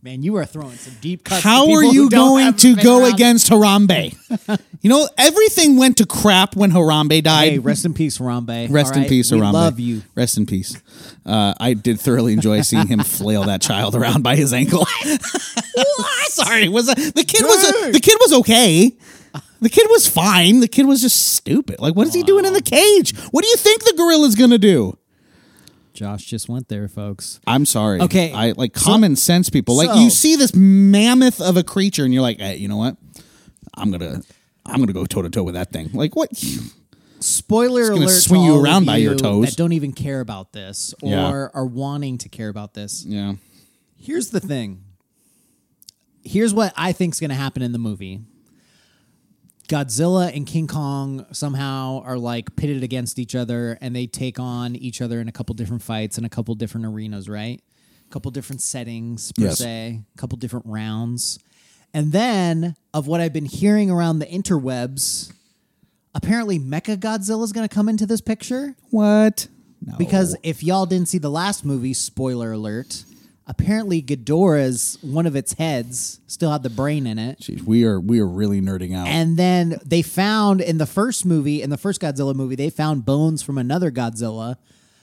Man, 0.00 0.22
you 0.22 0.36
are 0.36 0.46
throwing 0.46 0.76
some 0.76 0.94
deep 1.00 1.24
cuts. 1.24 1.42
How 1.42 1.72
are 1.72 1.82
you 1.82 2.08
going 2.08 2.54
to 2.54 2.76
go 2.76 3.00
around. 3.00 3.14
against 3.14 3.50
Harambe? 3.50 4.16
you 4.80 4.88
know, 4.88 5.08
everything 5.18 5.76
went 5.76 5.96
to 5.96 6.06
crap 6.06 6.54
when 6.54 6.70
Harambe 6.70 7.20
died. 7.22 7.52
Hey, 7.52 7.58
rest 7.58 7.84
in 7.84 7.94
peace, 7.94 8.16
Harambe. 8.16 8.70
Rest 8.70 8.92
All 8.92 8.98
in 8.98 9.02
right? 9.02 9.08
peace, 9.08 9.32
we 9.32 9.38
Harambe. 9.38 9.52
love 9.52 9.80
you. 9.80 10.02
Rest 10.14 10.38
in 10.38 10.46
peace. 10.46 10.80
Uh, 11.26 11.52
I 11.58 11.74
did 11.74 12.00
thoroughly 12.00 12.32
enjoy 12.32 12.60
seeing 12.60 12.86
him 12.86 13.00
flail 13.04 13.42
that 13.44 13.60
child 13.60 13.96
around 13.96 14.22
by 14.22 14.36
his 14.36 14.52
ankle. 14.52 14.86
Sorry, 16.28 16.68
was 16.68 16.86
that, 16.86 16.96
the 16.96 17.24
kid 17.24 17.42
was 17.42 17.92
the 17.92 18.00
kid 18.00 18.16
was 18.20 18.32
okay. 18.34 18.92
The 19.60 19.68
kid 19.68 19.86
was 19.90 20.06
fine. 20.06 20.60
The 20.60 20.68
kid 20.68 20.86
was 20.86 21.00
just 21.00 21.34
stupid. 21.34 21.80
Like, 21.80 21.94
what 21.96 22.06
is 22.06 22.14
he 22.14 22.22
doing 22.22 22.44
in 22.44 22.52
the 22.52 22.62
cage? 22.62 23.16
What 23.30 23.42
do 23.42 23.48
you 23.48 23.56
think 23.56 23.84
the 23.84 23.94
gorilla's 23.96 24.34
gonna 24.34 24.58
do? 24.58 24.96
Josh 25.94 26.26
just 26.26 26.48
went 26.48 26.68
there, 26.68 26.86
folks. 26.86 27.40
I'm 27.46 27.66
sorry. 27.66 28.00
Okay. 28.00 28.32
I 28.32 28.52
like 28.52 28.72
common 28.72 29.16
sense 29.16 29.50
people. 29.50 29.76
Like 29.76 29.90
so- 29.90 29.98
you 29.98 30.10
see 30.10 30.36
this 30.36 30.54
mammoth 30.54 31.40
of 31.40 31.56
a 31.56 31.64
creature 31.64 32.04
and 32.04 32.14
you're 32.14 32.22
like, 32.22 32.38
hey, 32.38 32.56
you 32.56 32.68
know 32.68 32.76
what? 32.76 32.96
I'm 33.74 33.90
gonna 33.90 34.22
I'm 34.64 34.78
gonna 34.80 34.92
go 34.92 35.04
toe 35.06 35.22
to 35.22 35.30
toe 35.30 35.42
with 35.42 35.54
that 35.54 35.72
thing. 35.72 35.90
Like 35.92 36.14
what? 36.14 36.30
Spoiler 37.20 37.88
gonna 37.88 38.04
alert! 38.04 38.10
swing 38.10 38.42
to 38.42 38.46
you 38.46 38.52
all 38.52 38.58
of 38.58 38.64
around 38.64 38.84
by 38.86 38.98
your 38.98 39.14
you 39.14 39.18
toes. 39.18 39.46
That 39.50 39.56
don't 39.56 39.72
even 39.72 39.92
care 39.92 40.20
about 40.20 40.52
this 40.52 40.94
or 41.02 41.10
Yeah. 41.10 41.48
are 41.52 41.66
wanting 41.66 42.18
to 42.18 42.28
care 42.28 42.48
about 42.48 42.74
this. 42.74 43.04
Yeah. 43.04 43.34
Here's 43.96 44.30
the 44.30 44.40
thing. 44.40 44.84
Here's 46.22 46.54
what 46.54 46.72
I 46.76 46.92
think's 46.92 47.18
going 47.18 47.30
to 47.30 47.36
happen 47.36 47.62
in 47.62 47.72
the 47.72 47.78
movie. 47.78 48.20
Godzilla 49.68 50.34
and 50.34 50.46
King 50.46 50.66
Kong 50.66 51.26
somehow 51.32 52.02
are 52.04 52.18
like 52.18 52.56
pitted 52.56 52.82
against 52.82 53.18
each 53.18 53.34
other 53.34 53.76
and 53.80 53.94
they 53.94 54.06
take 54.06 54.40
on 54.40 54.74
each 54.74 55.00
other 55.02 55.20
in 55.20 55.28
a 55.28 55.32
couple 55.32 55.54
different 55.54 55.82
fights 55.82 56.16
in 56.18 56.24
a 56.24 56.28
couple 56.28 56.54
different 56.54 56.86
arenas, 56.86 57.28
right? 57.28 57.60
A 58.06 58.10
couple 58.10 58.30
different 58.30 58.62
settings 58.62 59.30
per 59.32 59.44
Yes. 59.44 59.58
se, 59.58 60.00
a 60.14 60.18
couple 60.18 60.38
different 60.38 60.64
rounds. 60.66 61.38
And 61.92 62.12
then 62.12 62.76
of 62.94 63.06
what 63.06 63.20
I've 63.20 63.32
been 63.34 63.44
hearing 63.44 63.90
around 63.90 64.18
the 64.20 64.26
interwebs, 64.26 65.32
apparently 66.14 66.58
Mecha 66.58 66.96
Godzilla 66.96 67.44
is 67.44 67.52
going 67.52 67.68
to 67.68 67.74
come 67.74 67.88
into 67.90 68.06
this 68.06 68.22
picture. 68.22 68.74
What? 68.90 69.48
No. 69.84 69.94
Because 69.98 70.34
if 70.42 70.62
y'all 70.62 70.86
didn't 70.86 71.08
see 71.08 71.18
the 71.18 71.30
last 71.30 71.64
movie, 71.64 71.92
spoiler 71.94 72.52
alert, 72.52 73.04
apparently 73.48 74.02
Ghidorah's 74.02 74.98
one 75.00 75.26
of 75.26 75.34
its 75.34 75.54
heads 75.54 76.20
still 76.26 76.52
had 76.52 76.62
the 76.62 76.70
brain 76.70 77.06
in 77.06 77.18
it. 77.18 77.40
Jeez, 77.40 77.62
we 77.62 77.84
are 77.84 77.98
we 77.98 78.20
are 78.20 78.26
really 78.26 78.60
nerding 78.60 78.94
out. 78.94 79.08
And 79.08 79.36
then 79.36 79.80
they 79.84 80.02
found 80.02 80.60
in 80.60 80.78
the 80.78 80.86
first 80.86 81.26
movie, 81.26 81.62
in 81.62 81.70
the 81.70 81.78
first 81.78 82.00
Godzilla 82.00 82.34
movie, 82.34 82.54
they 82.54 82.70
found 82.70 83.04
bones 83.04 83.42
from 83.42 83.58
another 83.58 83.90
Godzilla. 83.90 84.56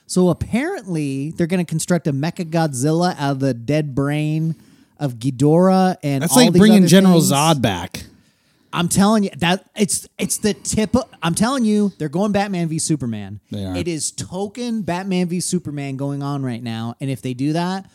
So 0.07 0.29
apparently 0.29 1.31
they're 1.31 1.47
going 1.47 1.65
to 1.65 1.69
construct 1.69 2.05
a 2.07 2.13
Mecha 2.13 2.45
Godzilla 2.49 3.15
out 3.17 3.31
of 3.31 3.39
the 3.39 3.55
dead 3.55 3.95
brain 3.95 4.55
of 4.99 5.15
Ghidorah 5.15 5.97
and 6.03 6.21
That's 6.21 6.33
all 6.33 6.43
like 6.43 6.53
these 6.53 6.59
bringing 6.59 6.85
General 6.85 7.19
things. 7.19 7.31
Zod 7.31 7.61
back. 7.61 8.05
I'm 8.71 8.89
telling 8.89 9.23
you 9.23 9.29
that 9.37 9.65
it's 9.75 10.07
it's 10.19 10.37
the 10.37 10.53
tip. 10.53 10.95
Of, 10.95 11.05
I'm 11.23 11.33
telling 11.33 11.63
you, 11.63 11.93
they're 11.97 12.09
going 12.09 12.33
Batman 12.33 12.67
v 12.67 12.77
Superman. 12.77 13.39
They 13.49 13.65
are. 13.65 13.75
It 13.75 13.87
is 13.87 14.11
token 14.11 14.81
Batman 14.81 15.29
v 15.29 15.39
Superman 15.39 15.95
going 15.95 16.21
on 16.21 16.43
right 16.43 16.61
now, 16.61 16.95
and 16.99 17.09
if 17.09 17.21
they 17.21 17.33
do 17.33 17.53
that, 17.53 17.89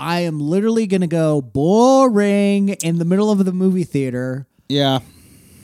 I 0.00 0.20
am 0.20 0.40
literally 0.40 0.86
gonna 0.86 1.06
go 1.06 1.42
boring 1.42 2.70
in 2.70 2.98
the 2.98 3.04
middle 3.04 3.30
of 3.30 3.44
the 3.44 3.52
movie 3.52 3.84
theater 3.84 4.46
Yeah. 4.68 5.00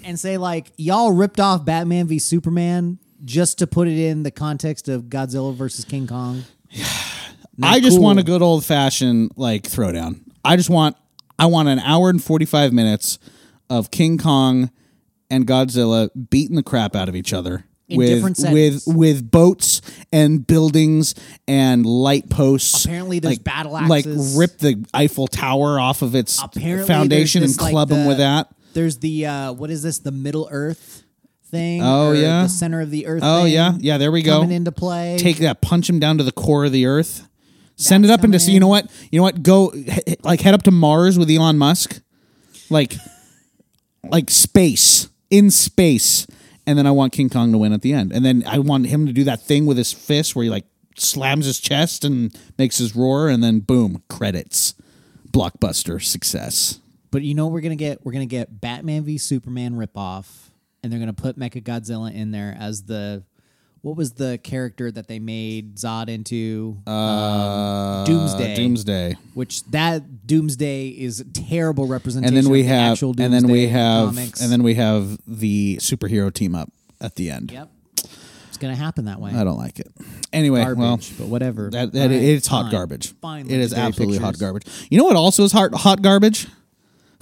and 0.04 0.18
say 0.20 0.36
like 0.36 0.72
y'all 0.76 1.12
ripped 1.12 1.40
off 1.40 1.64
Batman 1.64 2.06
v 2.06 2.18
Superman 2.18 2.98
just 3.24 3.58
to 3.58 3.66
put 3.66 3.88
it 3.88 3.98
in 3.98 4.22
the 4.24 4.30
context 4.30 4.88
of 4.88 5.04
Godzilla 5.04 5.54
versus 5.54 5.84
King 5.86 6.06
Kong. 6.06 6.44
Not 7.56 7.72
I 7.72 7.80
just 7.80 7.96
cool. 7.96 8.04
want 8.04 8.18
a 8.18 8.22
good 8.22 8.42
old 8.42 8.64
fashioned 8.64 9.32
like 9.36 9.62
throwdown. 9.62 10.20
I 10.44 10.56
just 10.56 10.68
want 10.70 10.96
I 11.38 11.46
want 11.46 11.68
an 11.68 11.78
hour 11.78 12.10
and 12.10 12.22
forty 12.22 12.44
five 12.44 12.72
minutes 12.72 13.18
of 13.70 13.90
King 13.90 14.18
Kong 14.18 14.70
and 15.30 15.46
Godzilla 15.46 16.10
beating 16.30 16.56
the 16.56 16.62
crap 16.62 16.94
out 16.94 17.08
of 17.08 17.16
each 17.16 17.32
other. 17.32 17.64
In 17.88 17.98
with, 17.98 18.42
with 18.50 18.82
with 18.86 19.30
boats 19.30 19.80
and 20.12 20.44
buildings 20.44 21.14
and 21.46 21.86
light 21.86 22.28
posts. 22.28 22.84
Apparently 22.84 23.20
there's 23.20 23.36
like, 23.36 23.44
battle 23.44 23.72
Like 23.72 24.04
rip 24.06 24.58
the 24.58 24.84
Eiffel 24.92 25.28
Tower 25.28 25.78
off 25.78 26.02
of 26.02 26.16
its 26.16 26.42
Apparently 26.42 26.86
foundation 26.86 27.42
and 27.44 27.50
this, 27.50 27.60
like, 27.60 27.70
club 27.70 27.88
them 27.90 28.06
with 28.06 28.18
that. 28.18 28.48
There's 28.74 28.98
the 28.98 29.26
uh, 29.26 29.52
what 29.52 29.70
is 29.70 29.84
this? 29.84 30.00
The 30.00 30.10
Middle 30.10 30.48
Earth 30.50 31.04
thing. 31.50 31.80
Oh, 31.82 32.12
yeah? 32.12 32.42
the 32.42 32.48
center 32.48 32.80
of 32.80 32.90
the 32.90 33.06
Earth. 33.06 33.22
Oh 33.24 33.44
thing 33.44 33.52
yeah, 33.52 33.72
yeah. 33.78 33.98
There 33.98 34.10
we 34.10 34.22
go. 34.22 34.40
coming 34.40 34.56
into 34.56 34.72
play. 34.72 35.16
Take 35.18 35.38
that, 35.38 35.60
punch 35.60 35.88
him 35.88 35.98
down 35.98 36.18
to 36.18 36.24
the 36.24 36.32
core 36.32 36.64
of 36.64 36.72
the 36.72 36.86
earth. 36.86 37.28
Send 37.76 38.04
it 38.04 38.10
up 38.10 38.24
into. 38.24 38.40
So 38.40 38.50
you 38.50 38.60
know 38.60 38.68
what? 38.68 38.90
You 39.10 39.18
know 39.18 39.22
what? 39.22 39.42
Go 39.42 39.72
like 40.22 40.40
head 40.40 40.54
up 40.54 40.62
to 40.64 40.70
Mars 40.70 41.18
with 41.18 41.30
Elon 41.30 41.58
Musk, 41.58 42.00
like 42.70 42.96
like 44.04 44.30
space 44.30 45.08
in 45.30 45.50
space, 45.50 46.26
and 46.66 46.78
then 46.78 46.86
I 46.86 46.90
want 46.90 47.12
King 47.12 47.30
Kong 47.30 47.52
to 47.52 47.58
win 47.58 47.72
at 47.72 47.82
the 47.82 47.92
end, 47.92 48.12
and 48.12 48.24
then 48.24 48.42
I 48.46 48.58
want 48.58 48.86
him 48.86 49.06
to 49.06 49.12
do 49.12 49.24
that 49.24 49.42
thing 49.42 49.66
with 49.66 49.76
his 49.76 49.92
fist 49.92 50.34
where 50.34 50.44
he 50.44 50.50
like 50.50 50.66
slams 50.96 51.46
his 51.46 51.60
chest 51.60 52.04
and 52.04 52.36
makes 52.58 52.78
his 52.78 52.96
roar, 52.96 53.28
and 53.28 53.42
then 53.42 53.60
boom, 53.60 54.02
credits, 54.08 54.74
blockbuster 55.30 56.02
success. 56.02 56.80
But 57.10 57.22
you 57.22 57.34
know 57.34 57.46
we're 57.46 57.60
gonna 57.60 57.76
get? 57.76 58.04
We're 58.04 58.12
gonna 58.12 58.26
get 58.26 58.60
Batman 58.60 59.04
v 59.04 59.18
Superman 59.18 59.74
ripoff, 59.74 60.26
and 60.82 60.92
they're 60.92 61.00
gonna 61.00 61.12
put 61.12 61.38
Mecha 61.38 61.62
Godzilla 61.62 62.14
in 62.14 62.30
there 62.30 62.56
as 62.58 62.84
the 62.84 63.22
what 63.86 63.96
was 63.96 64.14
the 64.14 64.36
character 64.42 64.90
that 64.90 65.06
they 65.06 65.20
made 65.20 65.76
Zod 65.76 66.08
into? 66.08 66.76
Uh, 66.88 68.04
Doomsday. 68.04 68.56
Doomsday. 68.56 69.16
which 69.34 69.62
that 69.66 70.26
Doomsday 70.26 70.88
is 70.88 71.20
a 71.20 71.24
terrible 71.24 71.86
representation. 71.86 72.36
and 72.36 72.44
then 72.44 72.50
we 72.50 72.62
of 72.62 72.66
the 72.66 72.72
have 72.72 72.92
actual 72.92 73.10
and 73.16 73.32
then 73.32 73.46
we 73.46 73.68
have 73.68 74.08
comics. 74.08 74.40
and 74.40 74.50
then 74.50 74.64
we 74.64 74.74
have 74.74 75.20
the 75.24 75.76
superhero 75.76 76.34
team 76.34 76.56
up 76.56 76.72
at 77.00 77.14
the 77.14 77.30
end. 77.30 77.52
yep, 77.52 77.70
it's 78.48 78.58
gonna 78.58 78.74
happen 78.74 79.04
that 79.04 79.20
way. 79.20 79.30
I 79.30 79.44
don't 79.44 79.56
like 79.56 79.78
it. 79.78 79.92
Anyway, 80.32 80.64
Garbage, 80.64 80.78
well, 80.80 80.98
but 81.18 81.28
whatever. 81.28 81.70
that, 81.70 81.92
that 81.92 82.08
Fine, 82.10 82.12
it's 82.12 82.48
hot 82.48 82.62
fine, 82.62 82.72
garbage. 82.72 83.12
Fine, 83.20 83.46
it 83.46 83.60
is 83.60 83.72
absolutely 83.72 84.18
hot 84.18 84.36
garbage. 84.36 84.64
You 84.90 84.98
know 84.98 85.04
what 85.04 85.14
also 85.14 85.44
is 85.44 85.52
hot 85.52 85.72
hot 85.74 86.02
garbage? 86.02 86.48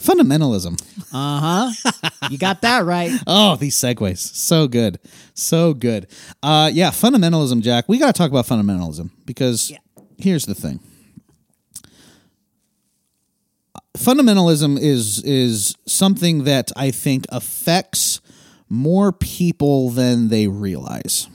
Fundamentalism. 0.04 0.78
Uh 1.12 1.70
huh. 1.72 2.10
you 2.30 2.36
got 2.36 2.60
that 2.60 2.84
right. 2.84 3.10
Oh, 3.26 3.56
these 3.56 3.74
segues. 3.74 4.18
So 4.18 4.68
good. 4.68 4.98
So 5.32 5.72
good. 5.72 6.06
Uh 6.42 6.70
yeah, 6.72 6.90
fundamentalism, 6.90 7.62
Jack. 7.62 7.88
We 7.88 7.98
got 7.98 8.14
to 8.14 8.18
talk 8.18 8.30
about 8.30 8.44
fundamentalism 8.46 9.10
because 9.24 9.72
here's 10.18 10.44
the 10.44 10.54
thing. 10.54 10.80
Fundamentalism 13.96 14.78
is 14.80 15.22
is 15.22 15.76
something 15.86 16.44
that 16.44 16.70
I 16.76 16.90
think 16.90 17.24
affects 17.30 18.20
more 18.68 19.12
people 19.12 19.88
than 19.90 20.28
they 20.28 20.48
realize. 20.48 21.28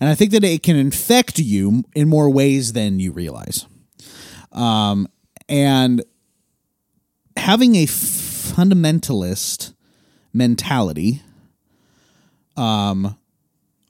And 0.00 0.08
I 0.08 0.14
think 0.14 0.30
that 0.32 0.44
it 0.44 0.62
can 0.62 0.76
infect 0.76 1.38
you 1.40 1.82
in 1.94 2.08
more 2.08 2.30
ways 2.30 2.74
than 2.74 3.00
you 3.00 3.12
realize. 3.12 3.66
Um 4.52 5.08
and 5.48 6.02
having 7.38 7.74
a 7.76 7.86
fundamentalist 7.86 9.72
mentality 10.32 11.22
um 12.56 13.16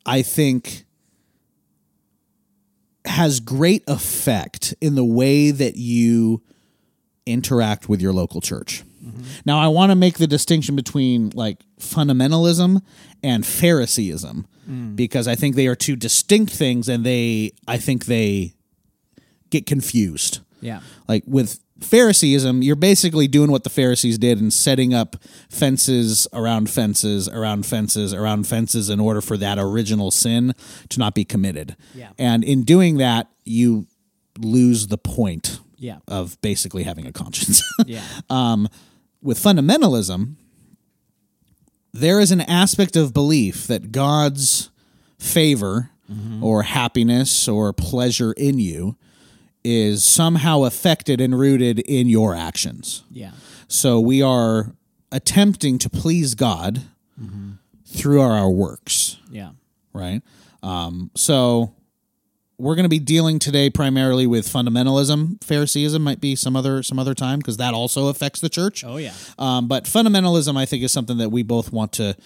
i 0.06 0.22
think 0.22 0.84
has 3.04 3.40
great 3.40 3.82
effect 3.88 4.74
in 4.80 4.94
the 4.94 5.04
way 5.04 5.50
that 5.50 5.76
you 5.76 6.42
interact 7.26 7.88
with 7.88 8.00
your 8.02 8.12
local 8.12 8.40
church. 8.40 8.84
Now 9.44 9.58
i 9.58 9.68
want 9.68 9.90
to 9.90 9.96
make 9.96 10.18
the 10.18 10.26
distinction 10.26 10.76
between 10.76 11.30
like 11.30 11.58
fundamentalism 11.78 12.82
and 13.22 13.44
phariseeism 13.46 14.46
because 14.94 15.26
i 15.26 15.34
think 15.34 15.56
they 15.56 15.66
are 15.66 15.74
two 15.74 15.96
distinct 15.96 16.52
things 16.52 16.88
and 16.88 17.04
they 17.04 17.52
i 17.66 17.78
think 17.78 18.04
they 18.04 18.52
get 19.50 19.64
confused. 19.66 20.40
Yeah. 20.60 20.80
like 21.08 21.22
with 21.26 21.60
Phariseeism, 21.80 22.62
you're 22.62 22.74
basically 22.76 23.28
doing 23.28 23.50
what 23.50 23.62
the 23.64 23.70
Pharisees 23.70 24.18
did 24.18 24.40
and 24.40 24.52
setting 24.52 24.92
up 24.94 25.16
fences 25.48 26.26
around 26.32 26.68
fences, 26.68 27.28
around 27.28 27.66
fences, 27.66 28.12
around 28.12 28.46
fences 28.46 28.90
in 28.90 28.98
order 29.00 29.20
for 29.20 29.36
that 29.36 29.58
original 29.58 30.10
sin 30.10 30.54
to 30.88 30.98
not 30.98 31.14
be 31.14 31.24
committed. 31.24 31.76
Yeah. 31.94 32.10
And 32.18 32.42
in 32.42 32.64
doing 32.64 32.96
that, 32.98 33.28
you 33.44 33.86
lose 34.38 34.88
the 34.88 34.98
point 34.98 35.60
Yeah. 35.76 35.98
of 36.08 36.40
basically 36.40 36.82
having 36.82 37.06
a 37.06 37.12
conscience. 37.12 37.62
Yeah. 37.86 38.02
Um, 38.28 38.68
with 39.22 39.38
fundamentalism, 39.38 40.34
there 41.92 42.20
is 42.20 42.30
an 42.32 42.40
aspect 42.42 42.96
of 42.96 43.12
belief 43.14 43.66
that 43.68 43.92
God's 43.92 44.70
favor 45.18 45.90
or 46.40 46.62
happiness 46.62 47.46
or 47.48 47.72
pleasure 47.74 48.32
in 48.32 48.58
you 48.58 48.96
is 49.64 50.04
somehow 50.04 50.62
affected 50.64 51.20
and 51.20 51.38
rooted 51.38 51.78
in 51.80 52.08
your 52.08 52.34
actions. 52.34 53.04
yeah. 53.10 53.32
So 53.68 54.00
we 54.00 54.22
are 54.22 54.72
attempting 55.12 55.78
to 55.78 55.90
please 55.90 56.34
God 56.34 56.82
through 57.86 58.20
our, 58.20 58.32
our 58.32 58.50
works 58.50 59.18
Yeah. 59.30 59.50
right? 59.92 60.22
Um, 60.62 61.10
so 61.14 61.74
we're 62.58 62.74
going 62.74 62.84
to 62.84 62.88
be 62.88 62.98
dealing 62.98 63.38
today 63.38 63.70
primarily 63.70 64.26
with 64.26 64.46
fundamentalism. 64.46 65.42
Phariseeism 65.44 66.02
might 66.02 66.20
be 66.20 66.34
some 66.34 66.56
other 66.56 66.82
some 66.82 66.98
other 66.98 67.14
time 67.14 67.38
because 67.38 67.56
that 67.58 67.72
also 67.74 68.08
affects 68.08 68.40
the 68.40 68.48
church. 68.48 68.84
Oh 68.84 68.96
yeah. 68.96 69.12
Um, 69.38 69.68
but 69.68 69.84
fundamentalism, 69.84 70.56
I 70.58 70.64
think, 70.66 70.82
is 70.82 70.92
something 70.92 71.18
that 71.18 71.30
we 71.30 71.42
both 71.42 71.72
want 71.72 71.92
to 71.94 72.16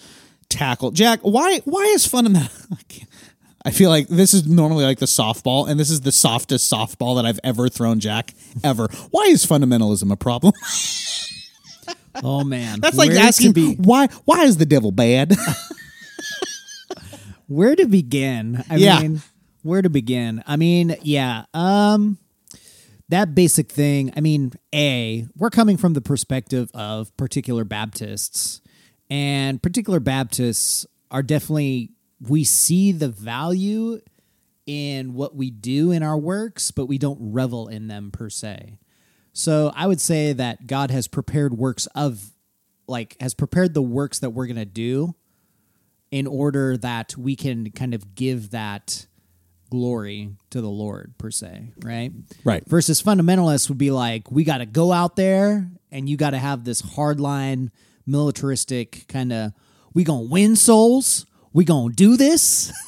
tackle. 0.49 0.91
Jack, 0.91 1.19
why 1.21 1.59
why 1.65 1.83
is 1.83 2.05
fundamental? 2.07 2.49
I 3.65 3.71
feel 3.71 3.89
like 3.89 4.07
this 4.09 4.33
is 4.33 4.45
normally 4.45 4.83
like 4.83 4.99
the 4.99 5.05
softball, 5.05 5.69
and 5.69 5.79
this 5.79 5.89
is 5.89 6.01
the 6.01 6.11
softest 6.11 6.71
softball 6.71 7.15
that 7.15 7.25
I've 7.25 7.39
ever 7.43 7.69
thrown 7.69 7.99
Jack 7.99 8.33
ever. 8.63 8.87
Why 9.11 9.23
is 9.25 9.45
fundamentalism 9.45 10.11
a 10.11 10.17
problem? 10.17 10.53
Oh 12.23 12.43
man. 12.43 12.79
That's 12.79 12.95
like 12.95 13.09
Where 13.09 13.17
asking 13.19 13.53
be- 13.53 13.73
why 13.73 14.05
why 14.25 14.43
is 14.43 14.57
the 14.57 14.67
devil 14.67 14.91
bad? 14.91 15.33
where 17.47 17.75
to 17.75 17.85
begin 17.87 18.63
i 18.69 18.75
Yeah. 18.77 19.01
mean 19.01 19.21
where 19.63 19.81
to 19.81 19.89
begin 19.89 20.43
i 20.47 20.55
mean 20.55 20.95
yeah 21.01 21.45
um 21.53 22.17
that 23.09 23.35
basic 23.35 23.71
thing 23.71 24.11
i 24.15 24.21
mean 24.21 24.53
a 24.73 25.27
we're 25.35 25.49
coming 25.49 25.77
from 25.77 25.93
the 25.93 26.01
perspective 26.01 26.69
of 26.73 27.15
particular 27.17 27.63
baptists 27.63 28.61
and 29.09 29.61
particular 29.61 29.99
baptists 29.99 30.85
are 31.11 31.23
definitely 31.23 31.91
we 32.27 32.43
see 32.43 32.91
the 32.91 33.09
value 33.09 33.99
in 34.65 35.13
what 35.13 35.35
we 35.35 35.49
do 35.49 35.91
in 35.91 36.03
our 36.03 36.17
works 36.17 36.71
but 36.71 36.85
we 36.85 36.97
don't 36.97 37.19
revel 37.19 37.67
in 37.67 37.87
them 37.87 38.11
per 38.11 38.29
se 38.29 38.77
so 39.33 39.71
i 39.75 39.85
would 39.85 39.99
say 39.99 40.31
that 40.31 40.67
god 40.67 40.89
has 40.89 41.07
prepared 41.07 41.57
works 41.57 41.85
of 41.95 42.31
like 42.87 43.17
has 43.19 43.33
prepared 43.33 43.73
the 43.73 43.81
works 43.81 44.19
that 44.19 44.29
we're 44.29 44.47
gonna 44.47 44.65
do 44.65 45.15
in 46.11 46.27
order 46.27 46.77
that 46.77 47.17
we 47.17 47.35
can 47.35 47.71
kind 47.71 47.93
of 47.93 48.13
give 48.13 48.51
that 48.51 49.07
glory 49.71 50.29
to 50.51 50.61
the 50.61 50.69
Lord 50.69 51.15
per 51.17 51.31
se, 51.31 51.71
right? 51.83 52.11
Right. 52.43 52.63
Versus 52.67 53.01
fundamentalists 53.01 53.67
would 53.67 53.79
be 53.79 53.89
like, 53.89 54.29
we 54.29 54.43
got 54.43 54.59
to 54.59 54.67
go 54.67 54.91
out 54.91 55.15
there 55.15 55.71
and 55.91 56.07
you 56.07 56.15
got 56.15 56.29
to 56.29 56.37
have 56.37 56.63
this 56.63 56.83
hardline 56.83 57.71
militaristic 58.05 59.05
kind 59.07 59.33
of, 59.33 59.53
we 59.95 60.03
gonna 60.03 60.27
win 60.29 60.55
souls, 60.55 61.25
we 61.53 61.63
gonna 61.65 61.93
do 61.93 62.17
this. 62.17 62.71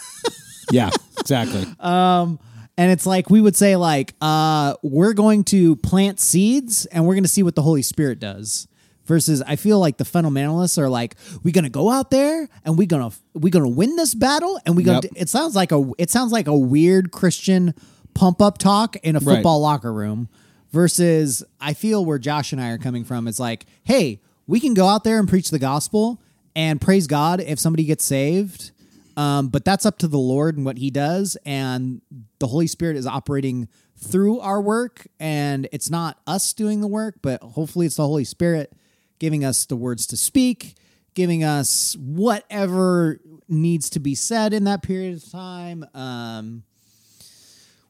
Yeah, 0.71 0.89
exactly. 1.19 1.63
and 1.79 2.39
it's 2.77 3.05
like 3.05 3.29
we 3.29 3.39
would 3.39 3.55
say 3.55 3.75
like 3.75 4.15
uh 4.19 4.73
we're 4.81 5.13
going 5.13 5.43
to 5.45 5.75
plant 5.75 6.19
seeds 6.19 6.87
and 6.87 7.05
we're 7.05 7.13
going 7.13 7.23
to 7.23 7.29
see 7.29 7.43
what 7.43 7.53
the 7.53 7.61
holy 7.61 7.83
spirit 7.83 8.19
does 8.19 8.67
versus 9.05 9.43
i 9.45 9.55
feel 9.57 9.79
like 9.79 9.97
the 9.97 10.03
fundamentalists 10.03 10.79
are 10.79 10.89
like 10.89 11.15
we're 11.43 11.51
going 11.53 11.65
to 11.65 11.69
go 11.69 11.91
out 11.91 12.09
there 12.09 12.49
and 12.65 12.79
we're 12.79 12.87
going 12.87 13.07
to 13.11 13.15
we're 13.35 13.51
going 13.51 13.63
to 13.63 13.69
win 13.69 13.95
this 13.95 14.15
battle 14.15 14.59
and 14.65 14.75
we 14.75 14.81
going 14.81 15.01
to 15.01 15.07
Yep. 15.09 15.21
it 15.21 15.29
sounds 15.29 15.55
like 15.55 15.71
a 15.71 15.91
it 15.99 16.09
sounds 16.09 16.31
like 16.31 16.47
a 16.47 16.57
weird 16.57 17.11
christian 17.11 17.75
pump 18.15 18.41
up 18.41 18.57
talk 18.57 18.95
in 19.03 19.15
a 19.15 19.19
Right. 19.19 19.35
football 19.35 19.59
locker 19.61 19.93
room 19.93 20.29
versus 20.71 21.43
i 21.61 21.73
feel 21.75 22.03
where 22.03 22.17
josh 22.17 22.51
and 22.51 22.59
i 22.59 22.69
are 22.71 22.79
coming 22.79 23.03
from 23.03 23.27
is 23.27 23.39
like 23.39 23.67
hey 23.83 24.19
we 24.47 24.59
can 24.59 24.73
go 24.73 24.87
out 24.87 25.03
there 25.03 25.19
and 25.19 25.29
preach 25.29 25.51
the 25.51 25.59
gospel 25.59 26.19
and 26.55 26.79
praise 26.79 27.07
god 27.07 27.39
if 27.41 27.59
somebody 27.59 27.83
gets 27.83 28.05
saved 28.05 28.71
um, 29.17 29.47
but 29.47 29.63
that's 29.63 29.85
up 29.85 29.97
to 29.99 30.07
the 30.07 30.17
Lord 30.17 30.57
and 30.57 30.65
what 30.65 30.77
He 30.77 30.89
does, 30.89 31.37
and 31.45 32.01
the 32.39 32.47
Holy 32.47 32.67
Spirit 32.67 32.97
is 32.97 33.07
operating 33.07 33.69
through 33.97 34.39
our 34.41 34.61
work, 34.61 35.07
and 35.19 35.69
it's 35.71 35.89
not 35.89 36.19
us 36.27 36.51
doing 36.53 36.81
the 36.81 36.87
work, 36.87 37.15
but 37.21 37.41
hopefully 37.41 37.85
it's 37.85 37.95
the 37.95 38.05
Holy 38.05 38.25
Spirit 38.25 38.73
giving 39.19 39.45
us 39.45 39.65
the 39.65 39.77
words 39.77 40.05
to 40.07 40.17
speak, 40.17 40.75
giving 41.13 41.43
us 41.43 41.95
whatever 41.95 43.21
needs 43.47 43.89
to 43.91 43.99
be 43.99 44.15
said 44.15 44.53
in 44.53 44.65
that 44.65 44.81
period 44.81 45.15
of 45.15 45.31
time. 45.31 45.85
Um, 45.93 46.63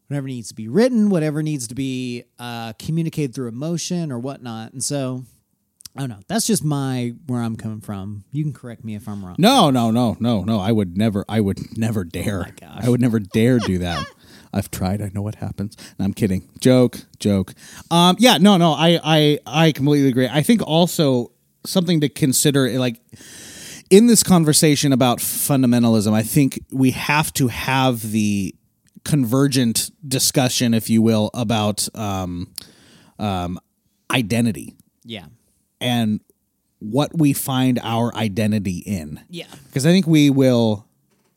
whatever 0.08 0.28
needs 0.28 0.50
to 0.50 0.56
be 0.56 0.68
written, 0.68 1.10
whatever 1.10 1.42
needs 1.42 1.68
to 1.68 1.74
be 1.74 2.26
uh, 2.38 2.74
communicated 2.74 3.34
through 3.34 3.48
emotion 3.48 4.12
or 4.12 4.20
whatnot, 4.20 4.74
and 4.74 4.84
so. 4.84 5.24
Don't 5.98 6.10
know. 6.10 6.20
That's 6.28 6.46
just 6.46 6.64
my 6.64 7.14
where 7.28 7.42
I'm 7.42 7.56
coming 7.56 7.80
from. 7.82 8.25
You 8.32 8.44
can 8.44 8.52
correct 8.54 8.84
me 8.84 8.96
if 8.96 9.08
I'm 9.08 9.25
wrong. 9.25 9.36
No, 9.38 9.70
no, 9.70 9.92
no, 9.92 10.18
no, 10.20 10.44
no. 10.44 10.60
I 10.60 10.72
would 10.72 10.98
never. 10.98 11.24
I 11.30 11.40
would 11.40 11.78
never 11.78 12.04
dare. 12.04 12.46
Oh 12.48 12.52
gosh. 12.60 12.84
I 12.84 12.90
would 12.90 13.00
never 13.02 13.20
dare 13.20 13.60
do 13.60 13.78
that. 13.80 14.06
I've 14.54 14.72
tried. 14.72 15.02
I 15.02 15.12
know 15.14 15.22
what 15.22 15.36
happens. 15.36 15.75
No, 16.00 16.06
I'm 16.06 16.14
kidding. 16.14 16.50
Joke, 16.60 17.00
joke. 17.20 17.54
Um, 17.92 18.16
yeah, 18.20 18.38
no, 18.38 18.56
no. 18.56 18.72
I, 18.72 19.00
I, 19.04 19.40
I 19.46 19.72
completely 19.74 20.08
agree. 20.08 20.30
I 20.32 20.44
think 20.44 20.62
also 20.66 21.34
something 21.66 22.00
to 22.00 22.08
consider, 22.08 22.70
like 22.80 23.02
in 23.90 24.08
this 24.08 24.24
conversation 24.24 24.94
about 24.94 25.20
fundamentalism, 25.20 26.14
I 26.14 26.24
think 26.24 26.64
we 26.72 26.92
have 26.92 27.34
to 27.34 27.50
have 27.50 28.12
the 28.12 28.56
convergent 29.04 29.92
discussion, 30.08 30.74
if 30.74 30.90
you 30.90 31.02
will, 31.02 31.32
about 31.34 31.88
um, 31.94 32.54
um, 33.20 33.60
identity 34.10 34.75
Yeah. 35.04 35.25
And 35.79 36.20
what 36.79 37.17
we 37.17 37.34
find 37.34 37.79
our 37.84 38.13
identity 38.15 38.79
in. 38.79 39.22
Yeah. 39.29 39.48
Because 39.67 39.86
I 39.86 39.89
think 39.89 40.08
we 40.08 40.29
will. 40.29 40.86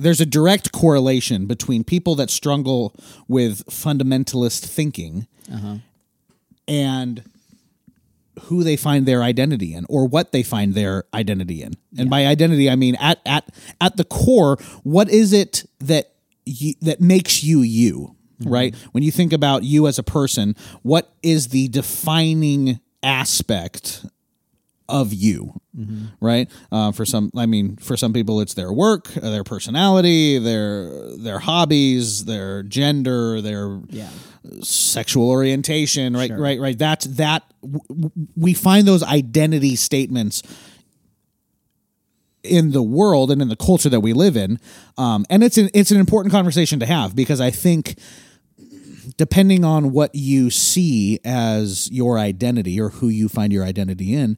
There's 0.01 0.21
a 0.21 0.27
direct 0.27 0.71
correlation 0.71 1.47
between 1.47 1.83
people 1.83 2.15
that 2.17 2.31
struggle 2.31 2.95
with 3.27 3.67
fundamentalist 3.67 4.65
thinking 4.65 5.27
uh-huh. 5.53 5.79
and 6.69 7.25
who 8.43 8.63
they 8.63 8.77
find 8.77 9.07
their 9.07 9.25
identity 9.25 9.75
in 9.75 9.85
or 9.89 10.07
what 10.07 10.31
they 10.31 10.45
find 10.45 10.75
their 10.75 11.03
identity 11.13 11.63
in. 11.63 11.73
And 11.97 12.09
by 12.09 12.27
identity 12.27 12.71
I 12.71 12.77
mean 12.77 12.95
at 13.01 13.19
at 13.27 13.49
at 13.81 13.97
the 13.97 14.05
core 14.05 14.57
what 14.85 15.09
is 15.11 15.33
it 15.33 15.65
that 15.81 16.13
you, 16.45 16.75
that 16.83 17.01
makes 17.01 17.43
you 17.43 17.63
you, 17.63 18.15
mm-hmm. 18.41 18.53
right? 18.53 18.75
When 18.93 19.03
you 19.03 19.11
think 19.11 19.33
about 19.33 19.65
you 19.65 19.87
as 19.87 19.99
a 19.99 20.03
person, 20.03 20.55
what 20.83 21.13
is 21.23 21.49
the 21.49 21.69
defining 21.69 22.81
aspect 23.03 24.07
of 24.89 25.13
you 25.13 25.53
right? 26.21 26.51
Uh, 26.73 26.91
for 26.93 27.05
some 27.05 27.31
i 27.37 27.47
mean 27.47 27.77
for 27.77 27.97
some 27.97 28.13
people 28.13 28.41
it's 28.41 28.55
their 28.55 28.73
work 28.73 29.17
uh, 29.17 29.21
their 29.31 29.45
personality 29.45 30.39
their 30.39 31.17
their 31.17 31.39
hobbies 31.39 32.25
their 32.25 32.63
gender 32.65 33.41
their 33.41 33.81
Yeah. 33.91 34.09
sexual 34.63 35.29
orientation 35.31 36.15
right 36.15 36.31
right 36.31 36.59
right. 36.61 36.79
That's 36.79 37.05
that 37.07 37.45
w- 37.63 38.11
we 38.37 38.55
find 38.55 38.89
those 38.89 39.03
identity 39.03 39.77
statements 39.77 40.43
in 42.43 42.71
the 42.71 42.83
world 42.83 43.31
and 43.31 43.43
in 43.43 43.49
the 43.49 43.57
culture 43.57 43.89
that 43.89 44.01
we 44.01 44.13
live 44.13 44.37
in 44.37 44.59
um, 44.97 45.27
and 45.29 45.43
it's 45.43 45.59
an 45.59 45.69
it's 45.75 45.91
an 45.91 45.99
important 46.01 46.33
conversation 46.33 46.79
to 46.81 46.87
have 46.87 47.15
because 47.15 47.41
i 47.41 47.51
think 47.51 47.99
depending 49.17 49.65
on 49.65 49.91
what 49.93 50.15
you 50.15 50.49
see 50.51 51.19
as 51.25 51.91
your 51.91 52.19
identity 52.19 52.81
or 52.81 52.91
who 52.91 53.09
you 53.09 53.29
find 53.29 53.53
your 53.53 53.65
identity 53.65 54.15
in, 54.15 54.37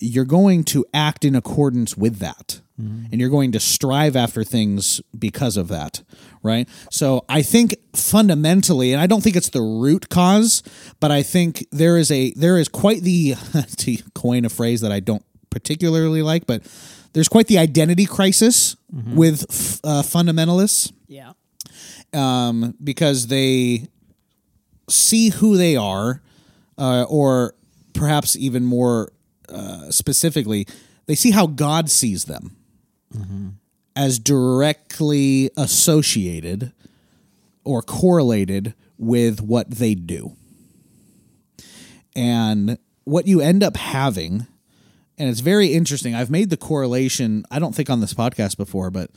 you're 0.00 0.24
going 0.24 0.64
to 0.64 0.84
act 0.92 1.24
in 1.24 1.34
accordance 1.34 1.96
with 1.96 2.18
that. 2.18 2.60
And 2.76 3.20
you're 3.20 3.30
going 3.30 3.52
to 3.52 3.60
strive 3.60 4.16
after 4.16 4.42
things 4.42 5.00
because 5.16 5.56
of 5.56 5.68
that, 5.68 6.02
right? 6.42 6.68
So 6.90 7.24
I 7.28 7.40
think 7.40 7.76
fundamentally, 7.94 8.92
and 8.92 9.00
I 9.00 9.06
don't 9.06 9.22
think 9.22 9.36
it's 9.36 9.50
the 9.50 9.62
root 9.62 10.08
cause, 10.08 10.60
but 10.98 11.12
I 11.12 11.22
think 11.22 11.64
there 11.70 11.96
is 11.96 12.10
a 12.10 12.32
there 12.32 12.58
is 12.58 12.66
quite 12.68 13.02
the 13.02 13.36
to 13.76 13.96
coin 14.14 14.44
a 14.44 14.48
phrase 14.48 14.80
that 14.80 14.90
I 14.90 14.98
don't 14.98 15.24
particularly 15.50 16.20
like, 16.22 16.48
but 16.48 16.64
there's 17.12 17.28
quite 17.28 17.46
the 17.46 17.58
identity 17.58 18.06
crisis 18.06 18.74
with 18.92 19.46
f- 19.48 19.80
uh, 19.84 20.02
fundamentalists 20.02 20.92
Yeah. 21.06 21.34
um, 22.12 22.74
because 22.82 23.28
they 23.28 23.86
see 24.88 25.28
who 25.30 25.56
they 25.56 25.76
are, 25.76 26.22
uh, 26.76 27.04
or 27.08 27.54
perhaps 27.92 28.34
even 28.36 28.64
more 28.64 29.12
uh, 29.48 29.90
specifically, 29.90 30.66
they 31.06 31.14
see 31.14 31.30
how 31.30 31.46
God 31.46 31.90
sees 31.90 32.24
them 32.24 32.56
as 33.96 34.18
directly 34.18 35.50
associated 35.56 36.72
or 37.64 37.82
correlated 37.82 38.74
with 38.98 39.40
what 39.40 39.70
they 39.70 39.94
do. 39.94 40.36
And 42.16 42.78
what 43.04 43.26
you 43.26 43.40
end 43.40 43.62
up 43.62 43.76
having, 43.76 44.46
and 45.18 45.28
it's 45.28 45.40
very 45.40 45.68
interesting. 45.68 46.14
I've 46.14 46.30
made 46.30 46.50
the 46.50 46.56
correlation, 46.56 47.44
I 47.50 47.58
don't 47.58 47.74
think 47.74 47.90
on 47.90 48.00
this 48.00 48.14
podcast 48.14 48.56
before, 48.56 48.90
but 48.90 49.10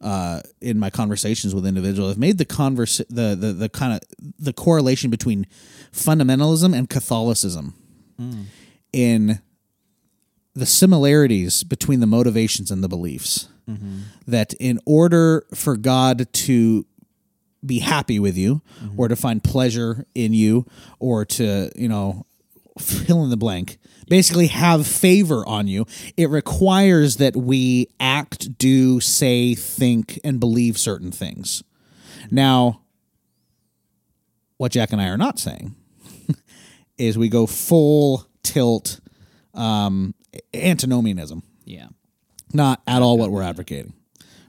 uh, 0.00 0.40
in 0.60 0.78
my 0.78 0.90
conversations 0.90 1.54
with 1.54 1.66
individuals, 1.66 2.12
I've 2.12 2.18
made 2.18 2.38
the 2.38 2.44
converse 2.44 2.98
the 3.08 3.34
the, 3.34 3.52
the 3.52 3.68
kind 3.68 3.94
of 3.94 4.00
the 4.38 4.52
correlation 4.52 5.10
between 5.10 5.46
fundamentalism 5.92 6.76
and 6.76 6.88
Catholicism 6.88 7.74
in 8.92 9.40
the 10.58 10.66
similarities 10.66 11.62
between 11.64 12.00
the 12.00 12.06
motivations 12.06 12.70
and 12.70 12.82
the 12.82 12.88
beliefs. 12.88 13.48
That 14.26 14.54
in 14.54 14.80
order 14.86 15.44
for 15.54 15.76
God 15.76 16.32
to 16.32 16.86
be 17.64 17.80
happy 17.80 18.18
with 18.18 18.36
you, 18.36 18.62
or 18.96 19.08
to 19.08 19.16
find 19.16 19.44
pleasure 19.44 20.06
in 20.14 20.32
you, 20.32 20.66
or 20.98 21.24
to 21.26 21.70
you 21.76 21.88
know 21.88 22.24
fill 22.78 23.24
in 23.24 23.30
the 23.30 23.36
blank 23.36 23.78
basically 24.08 24.46
have 24.46 24.86
favor 24.86 25.46
on 25.46 25.66
you 25.68 25.84
it 26.16 26.30
requires 26.30 27.16
that 27.16 27.36
we 27.36 27.86
act 28.00 28.56
do 28.56 29.00
say 29.00 29.54
think 29.54 30.18
and 30.24 30.40
believe 30.40 30.78
certain 30.78 31.12
things. 31.12 31.62
Now 32.30 32.80
what 34.58 34.72
jack 34.72 34.92
and 34.92 35.00
i 35.00 35.08
are 35.08 35.16
not 35.16 35.38
saying 35.38 35.74
is 36.98 37.16
we 37.16 37.28
go 37.28 37.46
full 37.46 38.26
tilt 38.42 39.00
um 39.54 40.14
antinomianism. 40.54 41.42
Yeah. 41.64 41.88
not 42.52 42.80
at 42.86 43.02
all 43.02 43.18
what 43.18 43.30
we're 43.30 43.42
advocating 43.42 43.92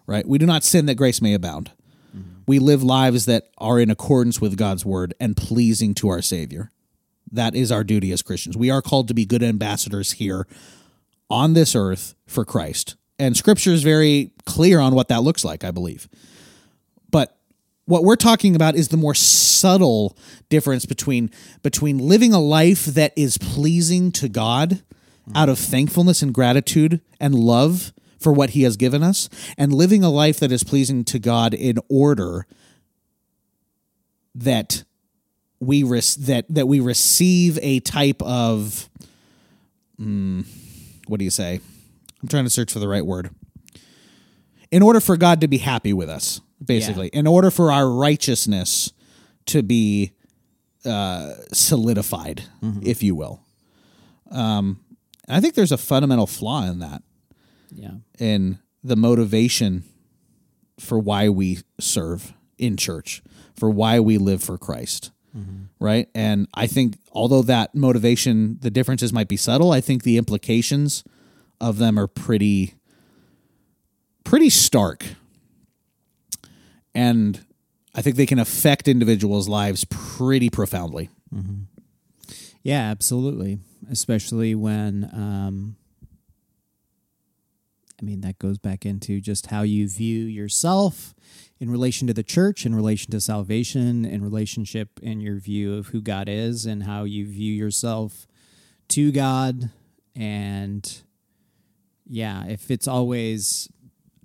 right? 0.10 0.28
We 0.28 0.40
do 0.40 0.48
not 0.48 0.64
sin 0.64 0.88
that 0.88 0.96
grace 0.96 1.22
may 1.22 1.36
abound. 1.36 1.72
Mm-hmm. 2.18 2.42
We 2.48 2.58
live 2.58 2.82
lives 2.82 3.28
that 3.28 3.50
are 3.60 3.80
in 3.80 3.92
accordance 3.92 4.42
with 4.42 4.58
god's 4.58 4.84
word 4.84 5.14
and 5.20 5.38
pleasing 5.38 5.94
to 5.96 6.10
our 6.10 6.24
savior. 6.24 6.72
That 7.32 7.56
is 7.56 7.72
our 7.72 7.84
duty 7.84 8.12
as 8.12 8.24
christians. 8.24 8.58
We 8.58 8.72
are 8.72 8.82
called 8.82 9.08
to 9.10 9.14
be 9.14 9.26
good 9.26 9.44
ambassadors 9.44 10.14
here 10.14 10.48
on 11.30 11.54
this 11.54 11.76
earth 11.76 12.16
for 12.26 12.44
christ. 12.44 12.96
And 13.20 13.38
scripture 13.38 13.72
is 13.72 13.84
very 13.84 14.32
clear 14.46 14.80
on 14.80 14.96
what 14.96 15.10
that 15.10 15.22
looks 15.22 15.46
like 15.46 15.64
i 15.64 15.70
believe. 15.70 16.10
But 17.12 17.38
what 17.86 18.04
we're 18.04 18.16
talking 18.16 18.56
about 18.56 18.76
is 18.76 18.88
the 18.88 18.98
more 18.98 19.14
subtle 19.14 20.18
difference 20.50 20.88
between 20.88 21.30
between 21.62 22.00
living 22.00 22.34
a 22.34 22.40
life 22.40 22.86
that 22.86 23.14
is 23.16 23.38
pleasing 23.38 24.12
to 24.14 24.28
God 24.28 24.82
out 25.36 25.50
of 25.50 25.60
thankfulness 25.60 26.22
and 26.22 26.34
gratitude 26.34 27.02
and 27.20 27.36
love 27.36 27.94
for 28.20 28.34
what 28.34 28.52
he 28.52 28.64
has 28.64 28.78
given 28.78 29.04
us 29.04 29.30
and 29.58 29.72
living 29.72 30.04
a 30.04 30.10
life 30.10 30.40
that 30.40 30.52
is 30.52 30.64
pleasing 30.64 31.04
to 31.06 31.20
God 31.20 31.54
in 31.54 31.78
order 31.90 32.46
that 34.36 34.84
we 35.60 35.84
that 35.84 36.46
that 36.50 36.68
we 36.68 36.80
receive 36.80 37.60
a 37.62 37.80
type 37.80 38.22
of 38.22 38.90
mm, 40.00 40.46
what 41.08 41.20
do 41.20 41.26
you 41.26 41.32
say? 41.32 41.60
I'm 42.22 42.30
trying 42.30 42.44
to 42.46 42.50
search 42.50 42.72
for 42.72 42.80
the 42.80 42.88
right 42.88 43.06
word. 43.06 43.32
In 44.72 44.84
order 44.84 45.00
for 45.00 45.18
God 45.18 45.42
to 45.42 45.48
be 45.48 45.58
happy 45.58 45.94
with 45.94 46.10
us, 46.10 46.42
basically, 46.64 47.08
in 47.08 47.26
order 47.26 47.50
for 47.50 47.72
our 47.72 47.90
righteousness 47.90 48.92
to 49.48 49.64
be 49.64 50.12
uh, 50.86 51.34
solidified, 51.52 52.44
if 52.84 53.02
you 53.02 53.16
will. 53.16 53.42
Um, 54.32 54.80
I 55.30 55.40
think 55.42 55.54
there's 55.56 55.72
a 55.72 55.78
fundamental 55.78 56.28
flaw 56.28 56.66
in 56.66 56.80
that, 56.80 57.04
Yeah. 57.72 57.96
in 58.18 58.60
the 58.84 58.96
motivation 58.96 59.84
for 60.80 60.98
why 60.98 61.30
we 61.30 61.60
serve 61.80 62.34
in 62.58 62.78
church, 62.78 63.22
for 63.56 63.70
why 63.70 64.00
we 64.00 64.18
live 64.18 64.42
for 64.44 64.58
Christ. 64.58 65.12
Mm-hmm. 65.38 65.64
Right. 65.80 66.10
And 66.16 66.48
I 66.56 66.66
think, 66.66 66.98
although 67.12 67.44
that 67.44 67.76
motivation, 67.76 68.58
the 68.62 68.72
differences 68.72 69.14
might 69.14 69.28
be 69.28 69.38
subtle, 69.38 69.72
I 69.72 69.82
think 69.82 70.04
the 70.04 70.18
implications 70.18 71.04
of 71.62 71.78
them 71.78 72.00
are 72.00 72.08
pretty, 72.08 72.74
pretty 74.24 74.50
stark. 74.50 75.06
And 76.96 77.46
I 77.94 78.02
think 78.02 78.16
they 78.16 78.26
can 78.26 78.40
affect 78.40 78.88
individuals' 78.88 79.48
lives 79.48 79.86
pretty 79.90 80.50
profoundly. 80.50 81.10
Mm-hmm. 81.34 81.64
Yeah, 82.64 82.82
absolutely. 82.90 83.60
Especially 83.90 84.54
when, 84.54 85.10
um, 85.12 85.76
I 88.00 88.06
mean, 88.06 88.22
that 88.22 88.38
goes 88.38 88.58
back 88.58 88.86
into 88.86 89.20
just 89.20 89.48
how 89.48 89.64
you 89.64 89.90
view 89.90 90.26
yourself 90.26 91.16
in 91.60 91.70
relation 91.70 92.08
to 92.08 92.14
the 92.14 92.24
church, 92.24 92.66
in 92.66 92.76
relation 92.76 93.12
to 93.12 93.20
salvation, 93.20 94.06
in 94.06 94.24
relationship 94.24 95.00
in 95.02 95.20
your 95.20 95.40
view 95.40 95.76
of 95.76 95.88
who 95.88 96.02
God 96.02 96.30
is, 96.30 96.66
and 96.66 96.84
how 96.84 97.04
you 97.04 97.26
view 97.26 97.54
yourself 97.54 98.28
to 98.90 99.12
God. 99.12 99.72
And 100.16 101.02
yeah, 102.06 102.46
if 102.46 102.70
it's 102.70 102.88
always, 102.88 103.70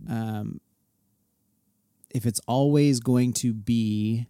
um, 0.08 0.60
if 2.10 2.26
it's 2.26 2.40
always 2.46 3.00
going 3.00 3.32
to 3.34 3.54
be 3.54 4.26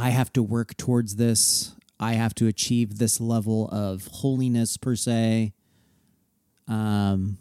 I 0.00 0.10
have 0.10 0.32
to 0.34 0.44
work 0.44 0.76
towards 0.76 1.16
this. 1.16 1.74
I 2.00 2.14
have 2.14 2.34
to 2.36 2.46
achieve 2.46 2.98
this 2.98 3.20
level 3.20 3.68
of 3.70 4.06
holiness 4.06 4.76
per 4.76 4.94
se. 4.96 5.52
Um, 6.66 7.38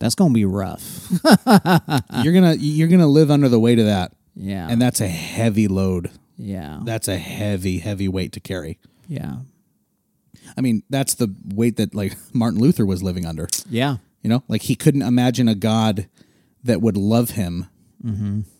that's 0.00 0.14
gonna 0.14 0.32
be 0.34 0.44
rough. 0.44 1.10
you're 2.22 2.32
gonna 2.32 2.54
you're 2.58 2.88
gonna 2.88 3.06
live 3.06 3.30
under 3.30 3.48
the 3.48 3.60
weight 3.60 3.78
of 3.78 3.86
that, 3.86 4.12
yeah, 4.34 4.66
and 4.70 4.80
that's 4.80 5.00
a 5.00 5.08
heavy 5.08 5.68
load. 5.68 6.10
yeah, 6.36 6.80
That's 6.84 7.08
a 7.08 7.16
heavy, 7.18 7.78
heavy 7.78 8.08
weight 8.08 8.32
to 8.32 8.40
carry. 8.40 8.78
yeah, 9.08 9.38
I 10.56 10.60
mean, 10.60 10.82
that's 10.88 11.14
the 11.14 11.34
weight 11.54 11.76
that 11.76 11.94
like 11.94 12.16
Martin 12.32 12.60
Luther 12.60 12.86
was 12.86 13.02
living 13.02 13.26
under. 13.26 13.48
yeah, 13.68 13.96
You 14.22 14.30
know, 14.30 14.44
like 14.48 14.62
he 14.62 14.74
couldn't 14.74 15.02
imagine 15.02 15.48
a 15.48 15.54
God 15.54 16.08
that 16.64 16.80
would 16.80 16.96
love 16.96 17.30
him 17.30 17.66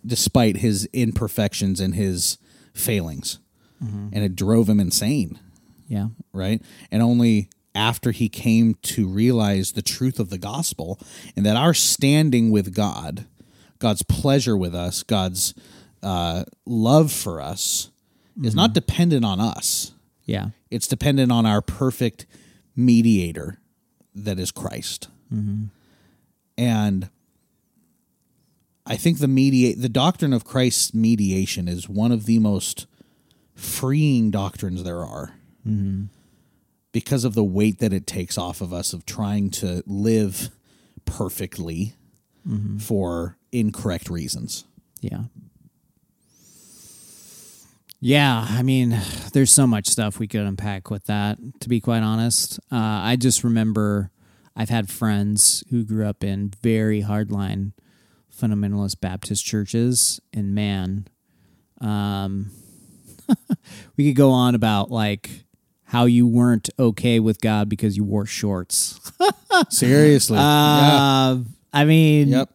despite 0.05 0.57
his 0.59 0.87
imperfections 0.93 1.81
and 1.81 1.95
his 1.95 2.37
failings, 2.75 3.39
Mm-hmm. 3.83 4.09
and 4.13 4.25
it 4.25 4.35
drove 4.35 4.69
him 4.69 4.81
insane. 4.81 5.39
yeah, 5.87 6.09
right? 6.33 6.61
And 6.91 7.03
only 7.03 7.49
after 7.75 8.11
he 8.11 8.29
came 8.29 8.75
to 8.83 9.07
realize 9.07 9.73
the 9.73 9.83
truth 9.83 10.19
of 10.19 10.31
the 10.31 10.39
gospel 10.39 10.99
and 11.37 11.47
that 11.47 11.57
our 11.57 11.75
standing 11.75 12.51
with 12.51 12.75
God, 12.75 13.27
God's 13.79 14.03
pleasure 14.03 14.57
with 14.57 14.75
us, 14.75 15.03
God's 15.03 15.55
uh, 16.03 16.45
love 16.67 17.13
for 17.13 17.41
us 17.41 17.91
is 18.43 18.55
not 18.55 18.71
mm-hmm. 18.71 18.75
dependent 18.75 19.25
on 19.25 19.41
us. 19.41 19.93
yeah, 20.25 20.51
It's 20.71 20.87
dependent 20.87 21.33
on 21.33 21.47
our 21.47 21.61
perfect 21.61 22.27
mediator 22.77 23.59
that 24.15 24.39
is 24.39 24.51
Christ. 24.51 25.09
Mm-hmm. 25.33 25.67
And 26.57 27.11
I 28.87 28.97
think 28.97 29.19
the 29.19 29.29
mediate 29.29 29.81
the 29.81 29.89
doctrine 29.89 30.33
of 30.33 30.45
Christ's 30.45 30.95
mediation 30.95 31.69
is 31.69 31.89
one 31.89 32.11
of 32.11 32.27
the 32.27 32.39
most 32.39 32.87
freeing 33.59 34.31
doctrines 34.31 34.85
there 34.85 35.05
are. 35.05 35.35
Because 36.93 37.25
of 37.25 37.35
the 37.35 37.45
weight 37.45 37.79
that 37.81 37.93
it 37.93 38.07
takes 38.07 38.39
off 38.39 38.63
of 38.63 38.73
us 38.73 38.95
of 38.95 39.05
trying 39.05 39.51
to 39.51 39.83
live 39.87 40.49
perfectly 41.05 41.95
for 42.79 43.37
incorrect 43.53 44.09
reasons. 44.09 44.65
yeah. 45.01 45.25
Yeah, 48.01 48.47
I 48.49 48.63
mean, 48.63 48.97
there's 49.33 49.51
so 49.51 49.67
much 49.67 49.89
stuff 49.89 50.21
we 50.21 50.29
could 50.29 50.43
unpack 50.43 50.89
with 50.89 51.07
that. 51.07 51.37
To 51.61 51.69
be 51.69 51.81
quite 51.81 52.03
honest, 52.03 52.61
uh, 52.71 52.77
I 52.77 53.17
just 53.17 53.43
remember 53.43 54.13
I've 54.55 54.69
had 54.69 54.89
friends 54.89 55.65
who 55.71 55.85
grew 55.85 56.07
up 56.07 56.23
in 56.23 56.53
very 56.63 57.03
hardline 57.03 57.73
fundamentalist 58.33 59.01
Baptist 59.01 59.45
churches, 59.45 60.21
and 60.33 60.55
man, 60.55 61.09
um, 61.81 62.53
we 63.97 64.07
could 64.09 64.17
go 64.17 64.31
on 64.31 64.55
about 64.55 64.91
like 64.91 65.45
how 65.85 66.05
you 66.05 66.27
weren't 66.27 66.69
okay 66.79 67.19
with 67.21 67.41
God 67.41 67.69
because 67.69 67.97
you 67.97 68.05
wore 68.05 68.27
shorts. 68.27 69.01
Seriously. 69.71 70.39
Uh, 70.39 71.39
I 71.73 71.85
mean, 71.87 72.29
Yep. 72.29 72.51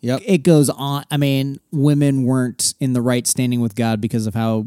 Yep. 0.00 0.20
it 0.24 0.38
goes 0.38 0.68
on. 0.70 1.04
I 1.10 1.16
mean, 1.16 1.58
women 1.72 2.24
weren't 2.24 2.74
in 2.78 2.92
the 2.92 3.02
right 3.02 3.26
standing 3.26 3.60
with 3.60 3.74
God 3.74 4.00
because 4.00 4.26
of 4.26 4.34
how 4.34 4.66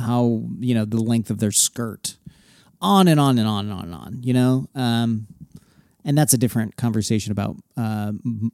how 0.00 0.44
you 0.60 0.74
know 0.74 0.84
the 0.84 1.00
length 1.00 1.30
of 1.30 1.38
their 1.38 1.50
skirt. 1.52 2.16
On 2.82 3.08
and 3.08 3.20
on 3.20 3.38
and 3.38 3.46
on 3.46 3.66
and 3.66 3.74
on 3.74 3.84
and 3.84 3.94
on. 3.94 4.20
You 4.22 4.32
know, 4.32 4.68
um, 4.74 5.26
and 6.04 6.16
that's 6.16 6.32
a 6.32 6.38
different 6.38 6.76
conversation 6.76 7.30
about 7.30 7.56
uh, 7.76 8.12
m- 8.24 8.52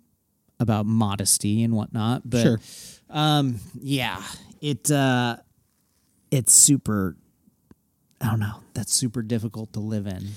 about 0.59 0.85
modesty 0.87 1.63
and 1.63 1.75
whatnot. 1.75 2.23
But 2.29 2.43
Sure. 2.43 2.61
um, 3.11 3.61
yeah, 3.81 4.21
it 4.61 4.91
uh, 4.91 5.37
it's 6.31 6.53
super. 6.53 7.17
I 8.21 8.27
don't 8.31 8.41
know. 8.41 8.61
That's 8.75 8.93
super 8.93 9.23
difficult 9.23 9.73
to 9.75 9.81
live 9.81 10.07
in. 10.07 10.29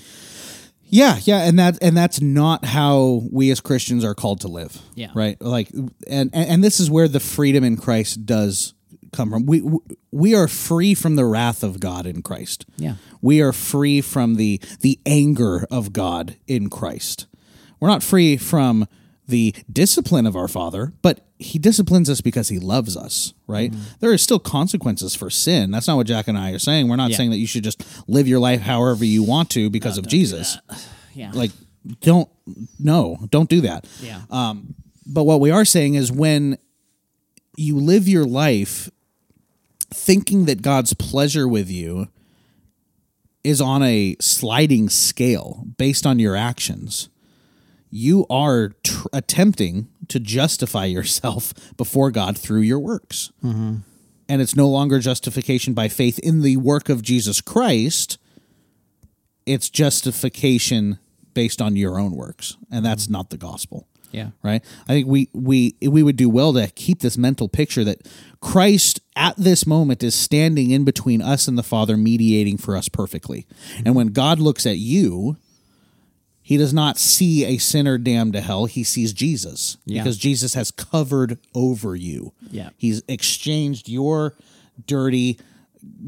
Yeah, 0.84 1.18
yeah, 1.22 1.42
and 1.42 1.58
that 1.58 1.78
and 1.80 1.96
that's 1.96 2.20
not 2.20 2.64
how 2.64 3.22
we 3.30 3.50
as 3.52 3.60
Christians 3.60 4.04
are 4.04 4.14
called 4.14 4.40
to 4.40 4.48
live. 4.48 4.76
Yeah. 4.94 5.10
right. 5.14 5.40
Like, 5.40 5.70
and 5.70 5.94
and, 6.08 6.32
and 6.32 6.64
this 6.64 6.80
is 6.80 6.90
where 6.90 7.06
the 7.06 7.20
freedom 7.20 7.62
in 7.62 7.76
Christ 7.76 8.26
does 8.26 8.74
come 9.12 9.30
from. 9.30 9.46
We 9.46 9.62
we 10.10 10.34
are 10.34 10.48
free 10.48 10.94
from 10.94 11.14
the 11.16 11.24
wrath 11.24 11.62
of 11.62 11.78
God 11.78 12.06
in 12.06 12.22
Christ. 12.22 12.66
Yeah. 12.76 12.94
we 13.22 13.40
are 13.40 13.52
free 13.52 14.00
from 14.00 14.34
the 14.34 14.60
the 14.80 14.98
anger 15.06 15.64
of 15.70 15.92
God 15.92 16.36
in 16.48 16.68
Christ. 16.70 17.26
We're 17.78 17.88
not 17.88 18.02
free 18.02 18.36
from 18.36 18.86
the 19.30 19.54
discipline 19.72 20.26
of 20.26 20.36
our 20.36 20.48
Father, 20.48 20.92
but 21.02 21.26
He 21.38 21.58
disciplines 21.58 22.10
us 22.10 22.20
because 22.20 22.48
He 22.48 22.58
loves 22.58 22.96
us. 22.96 23.32
Right? 23.46 23.72
There 24.00 24.12
are 24.12 24.18
still 24.18 24.38
consequences 24.38 25.14
for 25.14 25.30
sin. 25.30 25.70
That's 25.70 25.86
not 25.88 25.96
what 25.96 26.06
Jack 26.06 26.28
and 26.28 26.36
I 26.38 26.50
are 26.52 26.58
saying. 26.58 26.88
We're 26.88 26.96
not 26.96 27.10
Yeah. 27.10 27.16
saying 27.16 27.30
that 27.30 27.38
you 27.38 27.46
should 27.46 27.64
just 27.64 27.82
live 28.08 28.28
your 28.28 28.38
life 28.40 28.60
however 28.60 29.04
you 29.04 29.22
want 29.22 29.50
to 29.50 29.70
because 29.70 29.96
of 29.98 30.06
Jesus 30.06 30.58
Yeah. 31.14 31.30
like 31.34 31.50
don't 32.02 32.28
no 32.78 33.18
don't 33.30 33.48
do 33.48 33.62
that 33.62 33.86
yeah. 34.02 34.20
Um, 34.30 34.74
but 35.06 35.24
what 35.24 35.40
we 35.40 35.50
are 35.50 35.64
saying 35.64 35.94
is 35.94 36.12
when 36.12 36.58
you 37.56 37.76
live 37.76 38.06
your 38.06 38.24
life 38.26 38.90
thinking 39.92 40.44
that 40.44 40.62
god's 40.62 40.92
pleasure 40.94 41.48
with 41.48 41.68
you 41.70 42.06
is 43.42 43.60
on 43.60 43.82
a 43.82 44.14
sliding 44.20 44.88
scale 44.90 45.64
based 45.78 46.06
on 46.06 46.18
your 46.18 46.36
actions 46.36 47.08
you 47.90 48.26
are 48.30 48.70
tr- 48.84 49.08
attempting 49.12 49.88
to 50.08 50.20
justify 50.20 50.84
yourself 50.86 51.52
before 51.76 52.10
god 52.10 52.38
through 52.38 52.60
your 52.60 52.78
works. 52.78 53.30
And 53.42 54.40
it's 54.40 54.54
no 54.54 54.68
longer 54.68 55.00
justification 55.00 55.74
by 55.74 55.88
faith 55.88 56.18
in 56.20 56.42
the 56.42 56.56
work 56.56 56.88
of 56.88 57.02
jesus 57.02 57.40
christ. 57.40 58.18
It's 59.46 59.68
justification 59.70 60.98
based 61.34 61.60
on 61.60 61.74
your 61.76 61.98
own 61.98 62.12
works. 62.12 62.56
And 62.70 62.84
that's 62.84 63.08
not 63.08 63.30
the 63.30 63.36
gospel. 63.36 63.86
Yeah. 64.12 64.30
right? 64.42 64.64
I 64.88 64.92
think 64.92 65.06
we 65.06 65.28
we 65.32 65.76
we 65.80 66.02
would 66.02 66.16
do 66.16 66.28
well 66.28 66.52
to 66.54 66.66
keep 66.68 67.00
this 67.00 67.16
mental 67.16 67.48
picture 67.48 67.84
that 67.84 68.08
christ 68.40 69.00
at 69.14 69.36
this 69.36 69.66
moment 69.68 70.02
is 70.02 70.16
standing 70.16 70.70
in 70.70 70.84
between 70.84 71.22
us 71.22 71.46
and 71.46 71.56
the 71.56 71.62
father 71.62 71.96
mediating 71.96 72.56
for 72.58 72.76
us 72.76 72.88
perfectly. 72.88 73.46
And 73.84 73.94
when 73.94 74.08
god 74.08 74.40
looks 74.40 74.66
at 74.66 74.78
you 74.78 75.36
he 76.50 76.56
does 76.56 76.74
not 76.74 76.98
see 76.98 77.44
a 77.44 77.58
sinner 77.58 77.96
damned 77.96 78.32
to 78.32 78.40
hell 78.40 78.66
he 78.66 78.82
sees 78.82 79.12
jesus 79.12 79.76
Yeah. 79.86 80.02
because 80.02 80.16
jesus 80.18 80.54
has 80.54 80.70
covered 80.72 81.38
over 81.54 81.94
you 81.94 82.32
Yeah. 82.50 82.70
he's 82.76 83.02
exchanged 83.06 83.88
your 83.88 84.34
dirty 84.86 85.38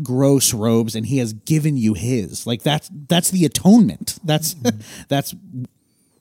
gross 0.03 0.53
robes 0.53 0.95
and 0.97 1.07
he 1.07 1.19
has 1.19 1.33
given 1.33 1.77
you 1.77 1.95
his 1.95 2.47
like 2.47 2.63
that's 2.63 2.91
that's 3.09 3.31
the 3.31 3.45
atonement 3.45 4.19
that's 4.25 4.55
mm-hmm. 4.55 4.81
that's 5.09 5.35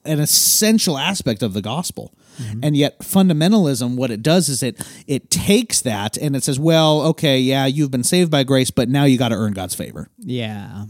an 0.05 0.19
essential 0.19 0.97
aspect 0.97 1.43
of 1.43 1.53
the 1.53 1.62
gospel. 1.62 2.12
Mm-hmm. 2.41 2.60
And 2.63 2.75
yet 2.77 2.99
fundamentalism 2.99 3.95
what 3.97 4.10
it 4.10 4.23
does 4.23 4.49
is 4.49 4.63
it 4.63 4.81
it 5.05 5.29
takes 5.29 5.81
that 5.81 6.17
and 6.17 6.36
it 6.36 6.43
says, 6.43 6.60
well, 6.60 7.01
okay, 7.03 7.39
yeah, 7.39 7.67
you've 7.67 7.91
been 7.91 8.03
saved 8.03 8.31
by 8.31 8.43
grace, 8.43 8.71
but 8.71 8.89
now 8.89 9.03
you 9.03 9.17
got 9.19 9.29
to 9.29 9.36
earn 9.36 9.53
God's 9.53 9.75
favor. 9.75 10.10
Yeah. 10.17 10.86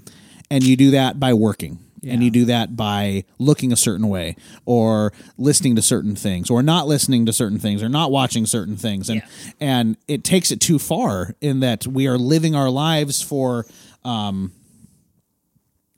and 0.49 0.63
you 0.63 0.77
do 0.77 0.91
that 0.91 1.19
by 1.19 1.33
working. 1.33 1.79
And 2.03 2.23
you 2.23 2.31
do 2.31 2.45
that 2.45 2.75
by 2.75 3.25
looking 3.37 3.71
a 3.71 3.75
certain 3.75 4.07
way, 4.07 4.35
or 4.65 5.13
listening 5.37 5.75
to 5.75 5.83
certain 5.83 6.15
things, 6.15 6.49
or 6.49 6.63
not 6.63 6.87
listening 6.87 7.27
to 7.27 7.33
certain 7.33 7.59
things, 7.59 7.83
or 7.83 7.89
not 7.89 8.11
watching 8.11 8.47
certain 8.47 8.75
things, 8.75 9.07
and 9.09 9.21
and 9.59 9.97
it 10.07 10.23
takes 10.23 10.51
it 10.51 10.59
too 10.59 10.79
far 10.79 11.35
in 11.41 11.59
that 11.59 11.85
we 11.85 12.07
are 12.07 12.17
living 12.17 12.55
our 12.55 12.71
lives 12.71 13.21
for, 13.21 13.67
um, 14.03 14.51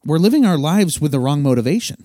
we're 0.06 0.18
living 0.18 0.46
our 0.46 0.58
lives 0.58 1.00
with 1.00 1.12
the 1.12 1.20
wrong 1.20 1.42
motivation. 1.42 2.04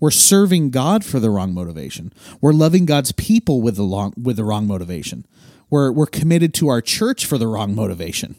We're 0.00 0.10
serving 0.10 0.70
God 0.70 1.04
for 1.04 1.20
the 1.20 1.30
wrong 1.30 1.54
motivation. 1.54 2.12
We're 2.40 2.52
loving 2.52 2.86
God's 2.86 3.12
people 3.12 3.62
with 3.62 3.76
the 3.76 3.82
long 3.84 4.12
with 4.22 4.36
the 4.36 4.44
wrong 4.44 4.66
motivation. 4.66 5.26
We're 5.70 5.92
we're 5.92 6.06
committed 6.06 6.52
to 6.54 6.68
our 6.68 6.80
church 6.82 7.24
for 7.26 7.38
the 7.38 7.46
wrong 7.46 7.74
motivation. 7.74 8.36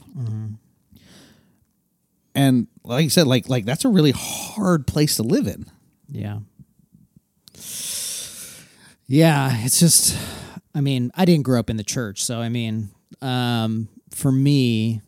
And 2.33 2.67
like 2.83 3.03
you 3.03 3.09
said, 3.09 3.27
like 3.27 3.49
like 3.49 3.65
that's 3.65 3.85
a 3.85 3.89
really 3.89 4.13
hard 4.15 4.87
place 4.87 5.17
to 5.17 5.23
live 5.23 5.47
in. 5.47 5.65
Yeah. 6.09 6.39
Yeah, 9.07 9.57
it's 9.65 9.79
just 9.79 10.17
I 10.73 10.81
mean, 10.81 11.11
I 11.15 11.25
didn't 11.25 11.43
grow 11.43 11.59
up 11.59 11.69
in 11.69 11.77
the 11.77 11.83
church, 11.83 12.23
so 12.23 12.39
I 12.39 12.49
mean, 12.49 12.89
um 13.21 13.89
for 14.11 14.31
me 14.31 15.01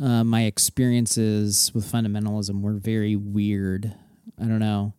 uh, 0.00 0.22
my 0.24 0.42
experiences 0.42 1.72
with 1.74 1.90
fundamentalism 1.90 2.60
were 2.60 2.74
very 2.74 3.16
weird. 3.16 3.94
I 4.40 4.44
don't 4.44 4.58
know. 4.58 4.94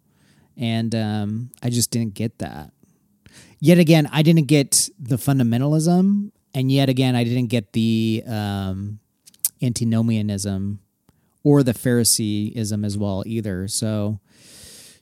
And 0.55 0.95
um 0.95 1.51
I 1.61 1.69
just 1.69 1.91
didn't 1.91 2.13
get 2.13 2.39
that. 2.39 2.71
Yet 3.59 3.79
again, 3.79 4.07
I 4.11 4.21
didn't 4.21 4.47
get 4.47 4.89
the 4.97 5.17
fundamentalism 5.17 6.31
and 6.53 6.71
yet 6.71 6.89
again 6.89 7.15
I 7.15 7.23
didn't 7.25 7.47
get 7.47 7.73
the 7.73 8.23
um 8.25 8.99
antinomianism 9.61 10.79
or 11.47 11.63
the 11.63 11.73
Phariseeism 11.73 12.83
as 12.83 12.97
well 12.97 13.23
either. 13.25 13.69
So 13.69 14.19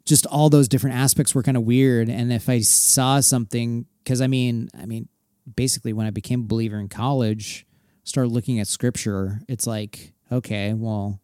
just 0.06 0.28
all 0.28 0.52
those 0.52 0.68
different 0.68 0.96
aspects 0.96 1.34
were 1.34 1.42
kind 1.42 1.58
of 1.58 1.64
weird. 1.64 2.08
And 2.08 2.32
if 2.32 2.48
I 2.48 2.60
saw 2.60 3.20
something, 3.20 3.88
because 4.04 4.22
I 4.22 4.28
mean, 4.28 4.70
I 4.80 4.86
mean, 4.86 5.10
basically 5.56 5.92
when 5.92 6.06
I 6.06 6.12
became 6.12 6.42
a 6.42 6.48
believer 6.48 6.78
in 6.78 6.88
college, 6.88 7.66
started 8.04 8.32
looking 8.32 8.60
at 8.60 8.68
scripture, 8.68 9.42
it's 9.48 9.66
like, 9.66 10.14
okay, 10.32 10.74
well, 10.74 11.20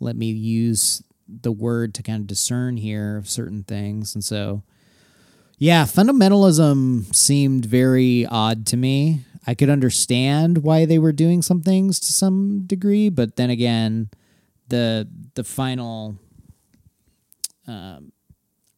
let 0.00 0.16
me 0.16 0.26
use 0.26 1.04
the 1.28 1.52
word 1.52 1.94
to 1.94 2.02
kind 2.02 2.20
of 2.20 2.26
discern 2.26 2.78
here 2.78 3.16
of 3.16 3.28
certain 3.28 3.62
things. 3.62 4.12
And 4.16 4.24
so, 4.24 4.64
yeah, 5.56 5.84
fundamentalism 5.84 7.14
seemed 7.14 7.64
very 7.64 8.26
odd 8.26 8.66
to 8.66 8.76
me. 8.76 9.20
I 9.46 9.54
could 9.54 9.70
understand 9.70 10.58
why 10.58 10.84
they 10.84 10.98
were 10.98 11.12
doing 11.12 11.42
some 11.42 11.62
things 11.62 12.00
to 12.00 12.12
some 12.12 12.64
degree, 12.66 13.08
but 13.08 13.36
then 13.36 13.50
again, 13.50 14.10
the 14.68 15.08
the 15.34 15.44
final 15.44 16.18
um 17.66 18.12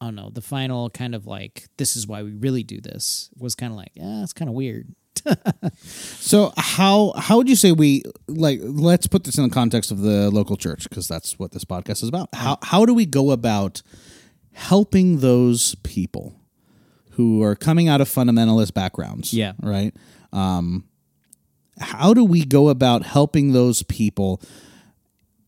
I 0.00 0.06
don't 0.06 0.14
know, 0.14 0.30
the 0.30 0.40
final 0.40 0.88
kind 0.88 1.14
of 1.14 1.26
like 1.26 1.68
this 1.76 1.94
is 1.94 2.06
why 2.06 2.22
we 2.22 2.32
really 2.32 2.62
do 2.62 2.80
this 2.80 3.28
was 3.36 3.54
kind 3.54 3.70
of 3.70 3.76
like, 3.76 3.92
yeah, 3.94 4.22
it's 4.22 4.32
kind 4.32 4.48
of 4.48 4.54
weird. 4.54 4.94
So 5.82 6.52
how 6.56 7.12
how 7.16 7.36
would 7.36 7.48
you 7.48 7.56
say 7.56 7.72
we 7.72 8.04
like 8.28 8.60
let's 8.62 9.06
put 9.06 9.24
this 9.24 9.36
in 9.36 9.44
the 9.44 9.50
context 9.50 9.90
of 9.90 10.00
the 10.00 10.30
local 10.30 10.56
church 10.56 10.88
because 10.88 11.08
that's 11.08 11.38
what 11.38 11.50
this 11.52 11.64
podcast 11.64 12.02
is 12.02 12.08
about. 12.08 12.28
How 12.34 12.58
how 12.62 12.86
do 12.86 12.94
we 12.94 13.04
go 13.04 13.30
about 13.30 13.82
helping 14.52 15.18
those 15.18 15.74
people 15.82 16.40
who 17.12 17.42
are 17.42 17.56
coming 17.56 17.88
out 17.88 18.00
of 18.00 18.08
fundamentalist 18.08 18.72
backgrounds? 18.72 19.34
Yeah. 19.34 19.52
Right? 19.60 19.94
Um 20.32 20.84
how 21.80 22.14
do 22.14 22.24
we 22.24 22.44
go 22.44 22.68
about 22.68 23.04
helping 23.04 23.52
those 23.52 23.82
people 23.82 24.40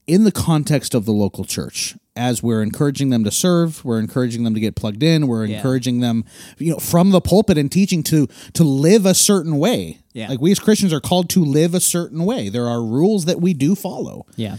in 0.07 0.25
the 0.25 0.33
context 0.33 0.95
of 0.95 1.05
the 1.05 1.13
local 1.13 1.45
church 1.45 1.97
as 2.15 2.43
we're 2.43 2.63
encouraging 2.63 3.11
them 3.11 3.25
to 3.25 3.31
serve 3.31 3.85
we're 3.85 3.99
encouraging 3.99 4.45
them 4.45 4.53
to 4.55 4.61
get 4.61 4.75
plugged 4.77 5.03
in 5.03 5.27
we're 5.27 5.47
Yeah. 5.47 5.57
encouraging 5.57 6.01
them 6.01 6.25
you 6.59 6.73
know 6.73 6.79
from 6.79 7.11
the 7.11 7.21
pulpit 7.21 7.57
and 7.57 7.71
teaching 7.71 8.03
to 8.05 8.27
to 8.55 8.65
live 8.65 9.07
a 9.07 9.15
certain 9.15 9.59
way 9.59 9.99
Yeah. 10.13 10.29
like 10.29 10.41
we 10.41 10.51
as 10.53 10.59
christians 10.59 10.93
are 10.93 11.01
called 11.01 11.29
to 11.31 11.45
live 11.45 11.75
a 11.75 11.81
certain 11.81 12.25
way 12.25 12.49
there 12.49 12.69
are 12.69 12.83
rules 12.83 13.25
that 13.27 13.41
we 13.41 13.55
do 13.55 13.75
follow 13.75 14.27
Yeah. 14.37 14.57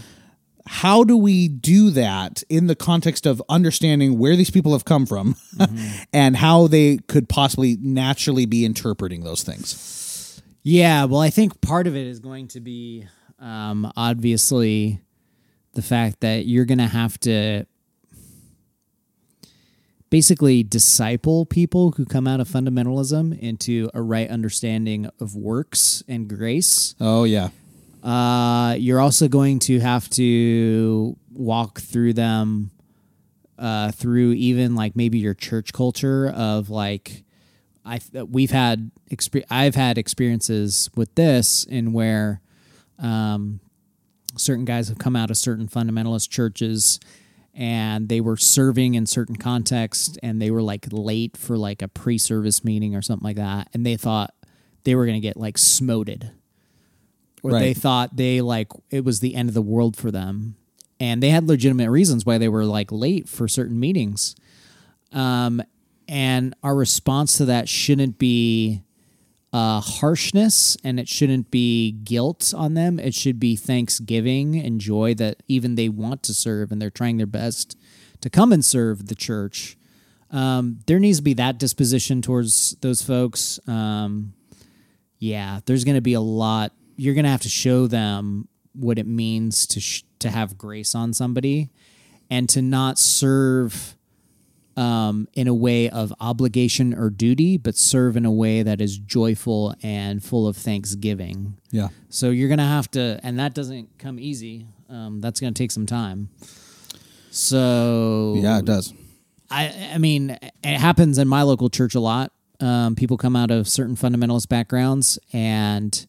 how 0.66 1.04
do 1.04 1.16
we 1.16 1.46
do 1.46 1.90
that 1.90 2.42
in 2.48 2.66
the 2.66 2.74
context 2.74 3.26
of 3.26 3.42
understanding 3.48 4.18
where 4.18 4.34
these 4.36 4.50
people 4.50 4.72
have 4.72 4.84
come 4.86 5.04
from 5.06 5.36
and 6.12 6.36
how 6.36 6.66
they 6.66 6.96
could 7.06 7.28
possibly 7.28 7.76
naturally 7.80 8.46
be 8.46 8.64
interpreting 8.64 9.22
those 9.24 9.42
things 9.42 10.40
Yeah, 10.66 11.04
well, 11.04 11.20
I 11.20 11.28
think 11.28 11.60
part 11.60 11.86
of 11.86 11.94
it 11.94 12.06
is 12.06 12.18
going 12.20 12.48
to 12.48 12.60
be 12.60 13.06
um, 13.38 13.92
obviously 13.96 15.00
the 15.74 15.82
fact 15.82 16.20
that 16.20 16.46
you're 16.46 16.64
going 16.64 16.78
to 16.78 16.86
have 16.86 17.18
to 17.20 17.66
basically 20.10 20.62
disciple 20.62 21.44
people 21.46 21.92
who 21.92 22.04
come 22.04 22.26
out 22.26 22.40
of 22.40 22.48
fundamentalism 22.48 23.36
into 23.40 23.90
a 23.94 24.00
right 24.02 24.28
understanding 24.30 25.08
of 25.20 25.34
works 25.34 26.02
and 26.08 26.28
grace. 26.28 26.94
oh 27.00 27.24
yeah 27.24 27.48
Uh, 28.02 28.74
you're 28.78 29.00
also 29.00 29.28
going 29.28 29.58
to 29.58 29.80
have 29.80 30.08
to 30.10 31.16
walk 31.32 31.80
through 31.80 32.12
them 32.12 32.70
uh, 33.58 33.90
through 33.92 34.32
even 34.32 34.74
like 34.74 34.94
maybe 34.94 35.18
your 35.18 35.32
church 35.34 35.72
culture 35.72 36.28
of 36.28 36.68
like 36.70 37.24
I 37.84 38.00
we've 38.28 38.50
had 38.50 38.90
exper- 39.10 39.44
I've 39.50 39.74
had 39.74 39.96
experiences 39.98 40.90
with 40.94 41.14
this 41.14 41.64
in 41.64 41.92
where 41.92 42.40
um, 42.98 43.60
certain 44.36 44.64
guys 44.64 44.88
have 44.88 44.98
come 44.98 45.16
out 45.16 45.30
of 45.30 45.36
certain 45.36 45.68
fundamentalist 45.68 46.28
churches 46.30 46.98
and 47.54 48.08
they 48.08 48.20
were 48.20 48.36
serving 48.36 48.94
in 48.94 49.06
certain 49.06 49.36
contexts 49.36 50.16
and 50.22 50.42
they 50.42 50.50
were 50.50 50.62
like 50.62 50.86
late 50.90 51.36
for 51.36 51.56
like 51.56 51.82
a 51.82 51.88
pre-service 51.88 52.64
meeting 52.64 52.96
or 52.96 53.02
something 53.02 53.24
like 53.24 53.36
that 53.36 53.68
and 53.72 53.86
they 53.86 53.96
thought 53.96 54.34
they 54.84 54.94
were 54.94 55.06
going 55.06 55.20
to 55.20 55.26
get 55.26 55.36
like 55.36 55.56
smoted 55.56 56.32
or 57.42 57.52
Right. 57.52 57.60
they 57.60 57.74
thought 57.74 58.16
they 58.16 58.40
like 58.40 58.68
it 58.90 59.04
was 59.04 59.20
the 59.20 59.34
end 59.34 59.48
of 59.48 59.54
the 59.54 59.62
world 59.62 59.96
for 59.96 60.10
them 60.10 60.56
and 60.98 61.22
they 61.22 61.30
had 61.30 61.46
legitimate 61.48 61.90
reasons 61.90 62.24
why 62.26 62.38
they 62.38 62.48
were 62.48 62.64
like 62.64 62.90
late 62.90 63.28
for 63.28 63.46
certain 63.48 63.78
meetings 63.78 64.34
um 65.12 65.62
and 66.08 66.54
our 66.62 66.74
response 66.74 67.36
to 67.36 67.44
that 67.46 67.68
shouldn't 67.68 68.18
be 68.18 68.82
uh, 69.54 69.80
harshness 69.80 70.76
and 70.82 70.98
it 70.98 71.08
shouldn't 71.08 71.48
be 71.52 71.92
guilt 71.92 72.52
on 72.56 72.74
them. 72.74 72.98
It 72.98 73.14
should 73.14 73.38
be 73.38 73.54
thanksgiving 73.54 74.56
and 74.56 74.80
joy 74.80 75.14
that 75.14 75.44
even 75.46 75.76
they 75.76 75.88
want 75.88 76.24
to 76.24 76.34
serve 76.34 76.72
and 76.72 76.82
they're 76.82 76.90
trying 76.90 77.18
their 77.18 77.26
best 77.26 77.78
to 78.20 78.28
come 78.28 78.52
and 78.52 78.64
serve 78.64 79.06
the 79.06 79.14
church. 79.14 79.76
Um, 80.32 80.80
there 80.88 80.98
needs 80.98 81.18
to 81.18 81.22
be 81.22 81.34
that 81.34 81.58
disposition 81.58 82.20
towards 82.20 82.74
those 82.80 83.02
folks. 83.02 83.60
Um, 83.68 84.32
yeah, 85.20 85.60
there's 85.66 85.84
going 85.84 85.94
to 85.94 86.00
be 86.00 86.14
a 86.14 86.20
lot. 86.20 86.72
You're 86.96 87.14
going 87.14 87.22
to 87.22 87.30
have 87.30 87.42
to 87.42 87.48
show 87.48 87.86
them 87.86 88.48
what 88.72 88.98
it 88.98 89.06
means 89.06 89.68
to 89.68 89.78
sh- 89.78 90.02
to 90.18 90.30
have 90.30 90.58
grace 90.58 90.96
on 90.96 91.12
somebody 91.12 91.70
and 92.28 92.48
to 92.48 92.60
not 92.60 92.98
serve 92.98 93.94
um, 94.76 95.28
in 95.34 95.46
a 95.48 95.54
way 95.54 95.88
of 95.88 96.12
obligation 96.20 96.94
or 96.94 97.10
duty, 97.10 97.56
but 97.56 97.76
serve 97.76 98.16
in 98.16 98.24
a 98.24 98.32
way 98.32 98.62
that 98.62 98.80
is 98.80 98.98
joyful 98.98 99.74
and 99.82 100.22
full 100.22 100.46
of 100.48 100.56
thanksgiving. 100.56 101.56
yeah 101.70 101.88
So 102.08 102.30
you're 102.30 102.48
gonna 102.48 102.66
have 102.66 102.90
to, 102.92 103.20
and 103.22 103.38
that 103.38 103.54
doesn't 103.54 103.98
come 103.98 104.18
easy. 104.18 104.66
Um, 104.88 105.20
that's 105.20 105.40
gonna 105.40 105.52
take 105.52 105.70
some 105.70 105.86
time. 105.86 106.28
So 107.30 108.34
yeah 108.38 108.58
it 108.58 108.64
does 108.64 108.92
I, 109.50 109.90
I 109.94 109.98
mean, 109.98 110.30
it 110.30 110.78
happens 110.78 111.18
in 111.18 111.28
my 111.28 111.42
local 111.42 111.70
church 111.70 111.94
a 111.94 112.00
lot. 112.00 112.32
Um, 112.60 112.96
people 112.96 113.16
come 113.16 113.36
out 113.36 113.50
of 113.50 113.68
certain 113.68 113.94
fundamentalist 113.94 114.48
backgrounds 114.48 115.18
and 115.32 116.06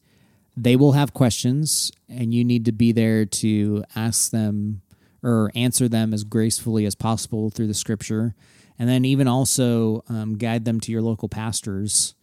they 0.58 0.76
will 0.76 0.94
have 0.94 1.14
questions, 1.14 1.92
and 2.08 2.34
you 2.34 2.46
need 2.46 2.64
to 2.66 2.72
be 2.72 2.94
there 2.94 3.26
to 3.26 3.84
ask 3.96 4.32
them 4.32 4.82
or 5.26 5.52
answer 5.56 5.90
them 5.90 6.14
as 6.14 6.24
gracefully 6.24 6.86
as 6.86 6.94
possible 6.94 7.50
through 7.50 7.68
the 7.68 7.74
scripture. 7.74 8.36
And 8.78 8.88
then, 8.88 9.06
even 9.06 9.28
also 9.28 10.04
um, 10.08 10.38
guide 10.38 10.66
them 10.66 10.80
to 10.82 10.92
your 10.92 11.02
local 11.02 11.28
pastors 11.28 12.14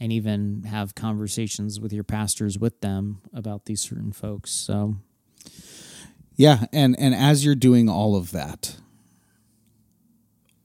and 0.00 0.12
even 0.12 0.62
have 0.62 0.94
conversations 0.94 1.80
with 1.80 1.92
your 1.92 2.04
pastors 2.04 2.58
with 2.58 2.80
them 2.80 3.20
about 3.34 3.66
these 3.66 3.82
certain 3.82 4.12
folks. 4.12 4.50
So, 4.50 4.96
Yeah, 6.36 6.66
and 6.72 6.98
and 6.98 7.14
as 7.14 7.44
you're 7.44 7.56
doing 7.56 7.88
all 7.88 8.16
of 8.16 8.30
that, 8.30 8.76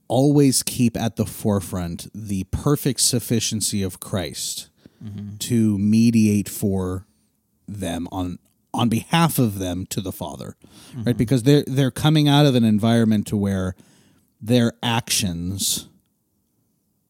always 0.08 0.63
keep 0.63 0.96
at 0.96 1.15
the 1.15 1.26
forefront 1.26 2.08
the 2.13 2.46
perfect 2.46 3.02
sufficiency 3.02 3.82
of 3.84 4.00
Christ 4.00 4.69
to 5.39 5.78
mediate 5.78 6.48
for 6.48 7.08
them 7.67 8.08
on 8.12 8.39
on 8.74 8.90
behalf 8.90 9.38
of 9.40 9.60
them 9.60 9.86
to 9.88 10.02
the 10.02 10.12
Father. 10.12 10.56
Right? 10.96 11.18
Because 11.18 11.44
they're 11.44 11.64
they're 11.68 11.92
coming 11.92 12.28
out 12.28 12.46
of 12.46 12.56
an 12.56 12.64
environment 12.64 13.28
to 13.28 13.38
where 13.38 13.76
their 14.42 14.74
actions 14.82 15.88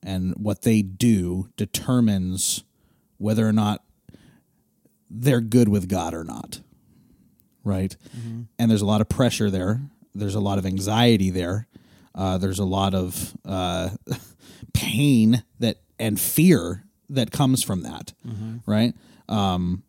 and 0.03 0.33
what 0.35 0.63
they 0.63 0.81
do 0.81 1.49
determines 1.57 2.63
whether 3.17 3.47
or 3.47 3.53
not 3.53 3.83
they're 5.09 5.41
good 5.41 5.69
with 5.69 5.87
God 5.87 6.13
or 6.13 6.23
not 6.23 6.61
right? 7.65 7.95
And 8.59 8.69
there's 8.69 8.81
a 8.81 8.85
lot 8.85 8.99
of 8.99 9.07
pressure 9.07 9.49
there 9.49 9.79
there's 10.15 10.35
a 10.35 10.39
lot 10.39 10.57
of 10.57 10.65
anxiety 10.65 11.29
there. 11.29 11.67
Uh, 12.15 12.37
there's 12.37 12.59
a 12.59 12.65
lot 12.65 12.93
of 12.93 13.35
uh, 13.45 13.89
pain 14.73 15.43
that 15.59 15.77
and 15.99 16.19
fear 16.19 16.83
that 17.09 17.31
comes 17.31 17.63
from 17.63 17.81
that, 17.83 18.13
right? 18.65 18.93
Um, 19.27 19.83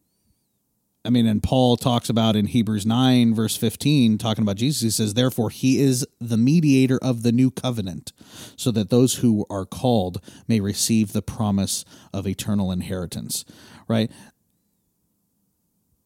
I 1.05 1.11
mean, 1.11 1.27
and 1.27 1.43
Paul 1.43 1.77
talks 1.77 2.09
about 2.09 2.35
in 2.35 2.47
Hebrews 2.47 2.87
9, 2.87 3.35
verse 3.35 3.57
15, 3.57 4.17
talking 4.17 4.43
about 4.43 4.57
Jesus, 4.57 4.83
he 4.83 4.90
says, 4.90 5.12
Therefore, 5.12 5.51
he 5.51 5.79
is 5.79 6.07
the 6.19 6.38
mediator 6.38 6.99
of 7.03 7.23
the 7.23 7.33
new 7.33 7.51
covenant, 7.51 8.12
so 8.57 8.71
that 8.71 8.88
those 8.88 9.17
who 9.17 9.45
are 9.51 9.67
called 9.67 10.23
may 10.49 10.61
receive 10.61 11.12
the 11.12 11.21
promise 11.21 11.85
of 12.14 12.27
eternal 12.27 12.73
inheritance, 12.73 13.45
right? 13.87 14.11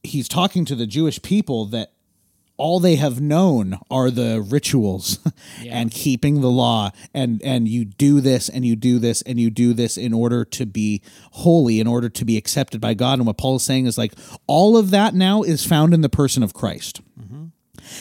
He's 0.03 0.29
talking 0.29 0.65
to 0.65 0.75
the 0.75 0.87
Jewish 0.87 1.23
people 1.23 1.67
that 1.67 1.93
all 2.59 2.81
they 2.81 2.97
have 2.97 3.21
known 3.21 3.79
are 3.91 4.11
the 4.11 4.45
rituals 4.47 5.19
and 5.67 5.91
keeping 5.91 6.41
the 6.41 6.51
law. 6.51 6.91
And 7.15 7.41
and 7.43 7.67
you 7.67 7.85
do 7.85 8.21
this 8.21 8.49
and 8.49 8.67
you 8.67 8.77
do 8.77 8.99
this 8.99 9.23
and 9.23 9.41
you 9.41 9.49
do 9.49 9.73
this 9.73 9.97
in 9.97 10.13
order 10.13 10.45
to 10.45 10.67
be 10.67 11.01
holy 11.33 11.81
in 11.81 11.87
order 11.87 12.09
to 12.09 12.25
be 12.25 12.37
accepted 12.37 12.81
by 12.81 12.95
God. 12.95 13.19
And 13.19 13.27
what 13.27 13.39
Paul 13.39 13.57
is 13.57 13.63
saying 13.63 13.87
is 13.87 13.97
like 13.97 14.13
all 14.47 14.77
of 14.77 14.91
that 14.91 15.15
now 15.15 15.43
is 15.43 15.65
found 15.65 15.95
in 15.95 16.03
the 16.03 16.09
person 16.09 16.43
of 16.43 16.53
Christ. 16.53 17.01
Mm-hmm. 17.19 17.47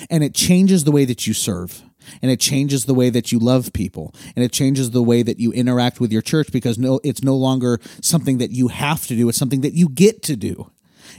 And 0.10 0.24
it 0.24 0.34
changes 0.34 0.84
the 0.84 0.92
way 0.92 1.06
that 1.06 1.28
you 1.28 1.34
serve. 1.34 1.84
And 2.22 2.32
it 2.32 2.40
changes 2.40 2.86
the 2.86 2.94
way 2.94 3.10
that 3.10 3.32
you 3.32 3.40
love 3.40 3.74
people. 3.74 4.14
And 4.36 4.44
it 4.44 4.52
changes 4.52 4.92
the 4.92 5.04
way 5.04 5.24
that 5.24 5.40
you 5.40 5.52
interact 5.52 6.00
with 6.00 6.12
your 6.12 6.22
church 6.22 6.52
because 6.52 6.78
no 6.78 7.00
it's 7.04 7.24
no 7.24 7.36
longer 7.36 7.80
something 8.02 8.38
that 8.40 8.52
you 8.52 8.70
have 8.70 9.06
to 9.08 9.16
do. 9.16 9.30
It's 9.30 9.38
something 9.38 9.62
that 9.62 9.74
you 9.74 9.90
get 9.90 10.24
to 10.24 10.36
do 10.36 10.72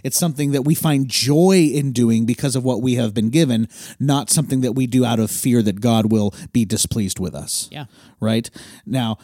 it's 0.05 0.19
something 0.19 0.53
that 0.53 0.63
we 0.63 0.75
find 0.75 1.09
joy 1.09 1.71
in 1.73 1.93
doing 1.93 2.27
because 2.27 2.57
of 2.57 2.65
what 2.65 2.83
we 2.83 2.95
have 2.95 3.15
been 3.15 3.31
given, 3.31 3.69
not 3.99 4.31
something 4.31 4.61
that 4.61 4.73
we 4.73 4.87
do 4.87 5.05
out 5.05 5.19
of 5.19 5.31
fear 5.31 5.63
that 5.63 5.81
God 5.81 6.11
will 6.13 6.35
be 6.53 6.65
displeased 6.65 7.19
with 7.19 7.35
us. 7.35 7.69
Yeah. 7.71 7.87
Right? 8.21 8.51
Now, 8.87 9.19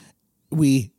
we 0.51 0.93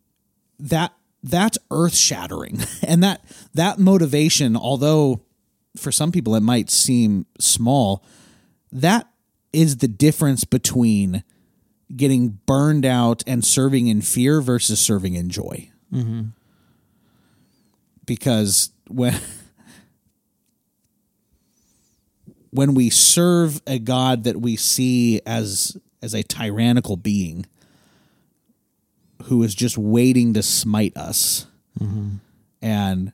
that 0.59 0.93
that's 1.23 1.57
earth-shattering. 1.71 2.61
And 2.87 3.03
that 3.03 3.23
that 3.53 3.79
motivation, 3.79 4.55
although 4.55 5.21
for 5.75 5.91
some 5.91 6.11
people 6.11 6.35
it 6.35 6.43
might 6.43 6.69
seem 6.69 7.25
small, 7.39 8.03
that 8.71 9.07
is 9.51 9.77
the 9.77 9.87
difference 9.87 10.43
between 10.43 11.23
getting 11.95 12.39
burned 12.45 12.85
out 12.85 13.23
and 13.25 13.43
serving 13.43 13.87
in 13.87 14.01
fear 14.01 14.41
versus 14.41 14.79
serving 14.79 15.15
in 15.15 15.29
joy. 15.29 15.71
Mm-hmm. 15.91 16.23
Because 18.05 18.71
when 18.87 19.19
when 22.55 22.73
we 22.73 22.89
serve 22.89 23.61
a 23.67 23.79
God 23.79 24.23
that 24.23 24.37
we 24.37 24.55
see 24.55 25.21
as 25.25 25.77
as 26.01 26.13
a 26.13 26.23
tyrannical 26.23 26.97
being 26.97 27.45
who 29.23 29.41
is 29.43 29.55
just 29.55 29.77
waiting 29.77 30.33
to 30.33 30.43
smite 30.43 30.95
us, 30.95 31.47
mm-hmm. 31.79 32.15
and 32.61 33.13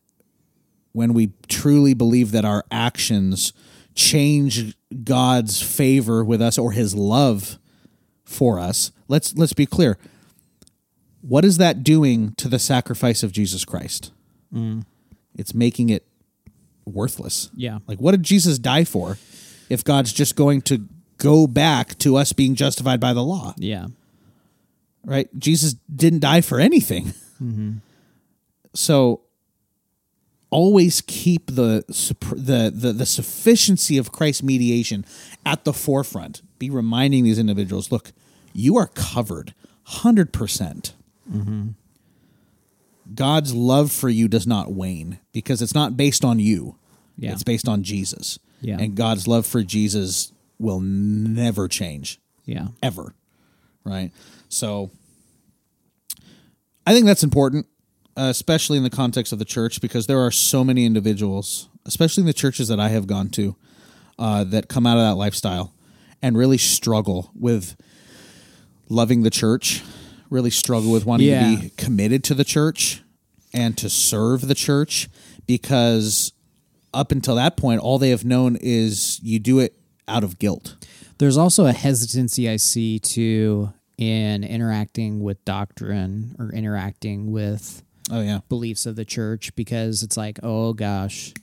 when 0.91 1.13
we 1.13 1.31
truly 1.47 1.93
believe 1.93 2.31
that 2.31 2.43
our 2.43 2.65
actions 2.69 3.53
change 3.95 4.75
God's 5.03 5.61
favor 5.61 6.23
with 6.23 6.41
us 6.41 6.57
or 6.57 6.71
his 6.71 6.95
love 6.95 7.57
for 8.25 8.59
us 8.59 8.91
let's 9.11 9.35
let's 9.35 9.53
be 9.53 9.67
clear. 9.67 9.97
What 11.21 11.45
is 11.45 11.57
that 11.57 11.83
doing 11.83 12.33
to 12.37 12.47
the 12.47 12.57
sacrifice 12.57 13.21
of 13.21 13.31
Jesus 13.31 13.63
Christ? 13.63 14.11
Mm. 14.51 14.85
It's 15.35 15.53
making 15.53 15.89
it 15.89 16.07
worthless 16.85 17.49
Yeah. 17.55 17.79
like 17.87 17.99
what 17.99 18.11
did 18.11 18.23
Jesus 18.23 18.57
die 18.59 18.83
for 18.83 19.17
if 19.69 19.83
God's 19.83 20.11
just 20.13 20.35
going 20.35 20.61
to 20.63 20.87
go 21.17 21.47
back 21.47 21.97
to 21.99 22.15
us 22.17 22.33
being 22.33 22.55
justified 22.55 22.99
by 22.99 23.13
the 23.13 23.23
law 23.23 23.53
Yeah. 23.57 23.87
right? 25.05 25.27
Jesus 25.37 25.75
didn't 25.93 26.19
die 26.19 26.41
for 26.41 26.59
anything. 26.59 27.13
Mm-hmm. 27.41 27.71
So 28.73 29.21
always 30.49 31.01
keep 31.01 31.47
the, 31.47 31.83
the 32.35 32.71
the 32.73 32.91
the 32.93 33.05
sufficiency 33.05 33.97
of 33.97 34.11
Christ's 34.11 34.43
mediation 34.43 35.05
at 35.45 35.63
the 35.63 35.73
forefront. 35.73 36.41
Be 36.59 36.69
reminding 36.69 37.23
these 37.23 37.39
individuals, 37.39 37.91
look, 37.91 38.11
you 38.53 38.77
are 38.77 38.87
covered 38.87 39.53
100%. 39.87 40.31
percent 40.31 40.93
mm-hmm. 41.31 41.69
God's 43.13 43.53
love 43.53 43.91
for 43.91 44.09
you 44.09 44.27
does 44.27 44.47
not 44.47 44.71
wane 44.71 45.19
because 45.33 45.61
it's 45.61 45.75
not 45.75 45.97
based 45.97 46.23
on 46.23 46.39
you. 46.39 46.75
Yeah. 47.17 47.33
It's 47.33 47.43
based 47.43 47.67
on 47.67 47.83
Jesus. 47.83 48.39
Yeah. 48.61 48.77
And 48.79 48.95
God's 48.95 49.27
love 49.27 49.45
for 49.45 49.63
Jesus 49.63 50.31
will 50.59 50.79
never 50.79 51.67
change 51.67 52.19
Yeah. 52.45 52.69
ever. 52.83 53.15
Right. 53.83 54.11
So 54.49 54.91
I 56.85 56.93
think 56.93 57.05
that's 57.05 57.23
important, 57.23 57.65
uh, 58.17 58.23
especially 58.29 58.77
in 58.77 58.83
the 58.83 58.89
context 58.89 59.33
of 59.33 59.39
the 59.39 59.45
church, 59.45 59.81
because 59.81 60.07
there 60.07 60.19
are 60.19 60.31
so 60.31 60.63
many 60.63 60.85
individuals, 60.85 61.67
especially 61.85 62.21
in 62.21 62.27
the 62.27 62.33
churches 62.33 62.67
that 62.67 62.79
I 62.79 62.89
have 62.89 63.07
gone 63.07 63.29
to, 63.29 63.55
uh, 64.19 64.43
that 64.45 64.67
come 64.67 64.85
out 64.85 64.97
of 64.97 65.03
that 65.03 65.15
lifestyle 65.15 65.73
and 66.21 66.37
really 66.37 66.57
struggle 66.57 67.31
with 67.35 67.75
loving 68.89 69.23
the 69.23 69.29
church, 69.29 69.81
really 70.31 70.49
struggle 70.49 70.91
with 70.91 71.05
wanting 71.05 71.27
Yeah. 71.27 71.55
to 71.55 71.61
be 71.61 71.69
committed 71.77 72.23
to 72.23 72.33
the 72.33 72.43
church 72.43 73.03
and 73.53 73.77
to 73.77 73.89
serve 73.89 74.47
the 74.47 74.55
church 74.55 75.09
because 75.45 76.31
up 76.93 77.11
until 77.11 77.35
that 77.35 77.55
point, 77.57 77.81
all 77.81 77.99
they 77.99 78.09
have 78.09 78.25
known 78.25 78.55
is 78.61 79.19
you 79.21 79.37
do 79.39 79.59
it 79.59 79.77
out 80.07 80.23
of 80.23 80.39
guilt. 80.39 80.75
There's 81.19 81.37
also 81.37 81.65
a 81.67 81.73
hesitancy 81.73 82.49
I 82.49 82.55
see 82.55 82.97
too 82.97 83.71
in 83.97 84.43
interacting 84.43 85.21
with 85.21 85.43
doctrine 85.45 86.35
or 86.39 86.51
interacting 86.51 87.31
with 87.31 87.83
Oh, 88.09 88.21
yeah. 88.21 88.39
beliefs 88.49 88.85
of 88.85 88.95
the 88.95 89.05
church 89.05 89.53
because 89.55 90.01
it's 90.01 90.17
like, 90.17 90.39
oh 90.43 90.73
gosh, 90.73 91.33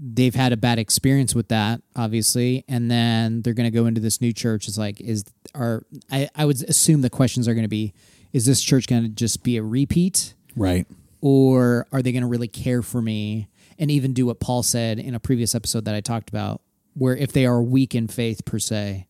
they've 0.00 0.34
had 0.34 0.52
a 0.52 0.56
bad 0.56 0.78
experience 0.78 1.34
with 1.34 1.48
that, 1.48 1.82
obviously, 1.94 2.64
and 2.68 2.90
then 2.90 3.42
they're 3.42 3.54
going 3.54 3.70
to 3.70 3.76
go 3.76 3.86
into 3.86 4.00
this 4.00 4.20
new 4.20 4.32
church. 4.32 4.68
It's 4.68 4.78
like, 4.78 5.00
is 5.00 5.24
are 5.54 5.84
I, 6.10 6.28
I 6.34 6.44
would 6.46 6.62
assume 6.68 7.02
the 7.02 7.10
questions 7.10 7.46
are 7.48 7.54
going 7.54 7.64
to 7.64 7.68
be, 7.68 7.92
is 8.32 8.46
this 8.46 8.62
church 8.62 8.86
going 8.86 9.02
to 9.02 9.08
just 9.08 9.42
be 9.42 9.56
a 9.56 9.62
repeat, 9.62 10.34
Right. 10.56 10.86
or 11.20 11.86
are 11.92 12.02
they 12.02 12.12
going 12.12 12.22
to 12.22 12.28
really 12.28 12.48
care 12.48 12.82
for 12.82 13.02
me 13.02 13.48
and 13.78 13.90
even 13.90 14.12
do 14.12 14.26
what 14.26 14.40
Paul 14.40 14.62
said 14.62 14.98
in 14.98 15.14
a 15.14 15.20
previous 15.20 15.54
episode 15.54 15.84
that 15.84 15.94
I 15.94 16.00
talked 16.00 16.28
about, 16.30 16.60
where 16.94 17.16
if 17.16 17.32
they 17.32 17.44
are 17.46 17.62
weak 17.62 17.94
in 17.94 18.06
faith 18.08 18.44
per 18.44 18.58
se, 18.58 19.06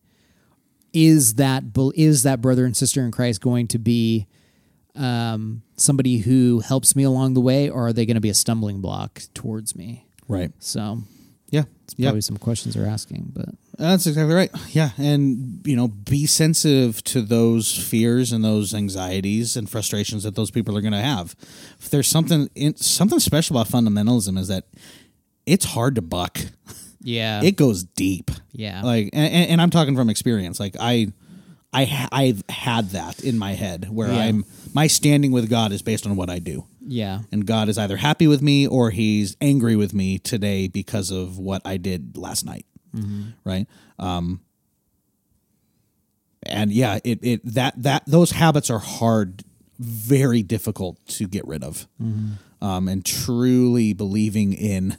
is 0.93 1.35
that 1.35 1.63
is 1.95 2.23
that 2.23 2.41
brother 2.41 2.65
and 2.65 2.75
sister 2.77 3.01
in 3.01 3.11
Christ 3.11 3.41
going 3.41 3.67
to 3.69 3.79
be 3.79 4.27
um, 4.95 5.63
somebody 5.75 6.19
who 6.19 6.59
helps 6.59 6.95
me 6.95 7.03
along 7.03 7.33
the 7.33 7.41
way, 7.41 7.69
or 7.69 7.87
are 7.87 7.93
they 7.93 8.05
going 8.05 8.15
to 8.15 8.21
be 8.21 8.29
a 8.29 8.33
stumbling 8.33 8.79
block 8.79 9.23
towards 9.33 9.75
me? 9.75 10.05
Right. 10.33 10.51
So 10.59 10.99
Yeah. 11.51 11.63
Yeah. 11.97 12.07
probably 12.09 12.21
some 12.21 12.37
questions 12.37 12.73
they're 12.75 12.87
asking, 12.87 13.31
but 13.35 13.49
That's 13.77 14.07
exactly 14.07 14.33
right. 14.33 14.49
Yeah, 14.69 14.91
and 14.97 15.61
you 15.65 15.75
know, 15.75 15.87
be 15.87 16.25
sensitive 16.27 17.03
to 17.05 17.21
those 17.21 17.71
fears 17.77 18.31
and 18.31 18.43
those 18.43 18.73
anxieties 18.73 19.55
and 19.57 19.69
frustrations 19.69 20.23
that 20.23 20.35
those 20.35 20.51
people 20.51 20.77
are 20.77 20.81
going 20.81 20.93
to 20.93 21.01
have. 21.01 21.35
If 21.79 21.89
there's 21.89 22.07
something 22.07 22.49
in, 22.55 22.75
something 22.77 23.19
special 23.19 23.57
about 23.57 23.71
fundamentalism 23.71 24.37
is 24.39 24.47
that 24.47 24.65
it's 25.45 25.65
hard 25.65 25.95
to 25.95 26.01
buck. 26.01 26.39
yeah, 27.01 27.41
It 27.43 27.55
goes 27.57 27.83
deep. 27.83 28.31
Yeah. 28.53 28.81
Like, 28.83 29.09
and, 29.13 29.31
and 29.33 29.49
and 29.51 29.61
I'm 29.61 29.69
talking 29.69 29.95
from 29.95 30.09
experience. 30.09 30.59
Like, 30.59 30.75
I, 30.79 31.11
I, 31.73 32.07
I've 32.11 32.43
had 32.49 32.91
that 32.91 33.19
in 33.23 33.37
my 33.37 33.53
head 33.53 33.87
where 33.91 34.07
Yeah. 34.11 34.19
I'm 34.25 34.45
my 34.73 34.87
standing 34.87 35.31
with 35.31 35.49
God 35.49 35.71
is 35.71 35.81
based 35.81 36.05
on 36.07 36.15
what 36.15 36.29
I 36.29 36.39
do. 36.39 36.65
Yeah, 36.85 37.19
And 37.31 37.45
God 37.45 37.69
is 37.69 37.77
either 37.77 37.97
happy 37.97 38.27
with 38.27 38.41
me 38.41 38.67
or 38.67 38.89
he's 38.89 39.37
angry 39.39 39.75
with 39.75 39.93
me 39.93 40.19
today 40.19 40.67
because 40.67 41.11
of 41.11 41.37
what 41.37 41.61
I 41.65 41.77
did 41.77 42.17
last 42.17 42.45
night. 42.45 42.65
Right. 43.43 43.67
Um, 43.99 44.41
and 46.45 46.71
yeah, 46.71 46.99
it, 47.03 47.19
it, 47.21 47.41
that, 47.53 47.81
that, 47.81 48.03
those 48.05 48.31
habits 48.31 48.69
are 48.69 48.79
hard, 48.79 49.43
very 49.79 50.43
difficult 50.43 51.05
to 51.07 51.27
get 51.27 51.47
rid 51.47 51.63
of. 51.63 51.87
Um, 52.61 52.87
and 52.87 53.05
truly 53.05 53.93
believing 53.93 54.53
in 54.53 54.97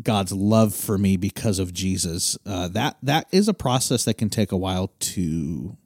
God's 0.00 0.32
love 0.32 0.74
for 0.74 0.96
me 0.96 1.16
because 1.16 1.58
of 1.58 1.74
Jesus. 1.74 2.38
Uh, 2.46 2.68
that, 2.68 2.96
that 3.02 3.26
is 3.32 3.48
a 3.48 3.54
process 3.54 4.04
that 4.04 4.14
can 4.14 4.30
take 4.30 4.52
a 4.52 4.56
while 4.56 4.92
to 5.00 5.76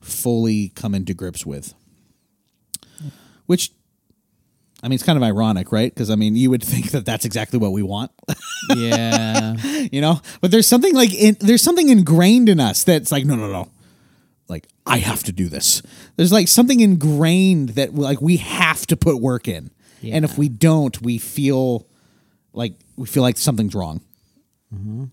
fully 0.00 0.68
come 0.70 0.94
into 0.94 1.12
grips 1.12 1.44
with 1.44 1.74
which 3.50 3.72
I 4.82 4.88
mean, 4.88 4.94
it's 4.94 5.02
kind 5.04 5.16
of 5.16 5.22
ironic, 5.22 5.72
right? 5.72 5.92
Because 5.92 6.10
I 6.10 6.14
mean, 6.14 6.36
you 6.36 6.50
would 6.50 6.62
think 6.72 6.90
that 6.92 7.04
that's 7.04 7.24
exactly 7.24 7.58
what 7.58 7.72
we 7.72 7.82
want, 7.82 8.10
yeah, 8.76 9.54
you 9.92 10.00
know. 10.00 10.20
But 10.40 10.50
there's 10.50 10.66
something 10.66 10.94
like 10.94 11.12
in, 11.14 11.36
there's 11.40 11.62
something 11.62 11.88
ingrained 11.88 12.48
in 12.48 12.60
us 12.60 12.84
that's 12.84 13.12
like, 13.12 13.24
no, 13.24 13.36
no, 13.36 13.50
no, 13.50 13.68
like 14.48 14.66
I 14.86 14.98
have 14.98 15.22
to 15.24 15.32
do 15.32 15.48
this. 15.48 15.82
There's 16.16 16.32
like 16.32 16.48
something 16.48 16.80
ingrained 16.80 17.70
that 17.70 17.94
like 17.94 18.20
we 18.20 18.38
have 18.38 18.86
to 18.86 18.96
put 18.96 19.20
work 19.20 19.48
in, 19.48 19.70
and 20.02 20.24
if 20.24 20.38
we 20.38 20.48
don't, 20.48 21.00
we 21.02 21.18
feel 21.18 21.86
like 22.52 22.74
we 22.96 23.06
feel 23.06 23.22
like 23.22 23.36
something's 23.36 23.74
wrong. 23.74 24.00
Mm-hmm. 24.74 25.04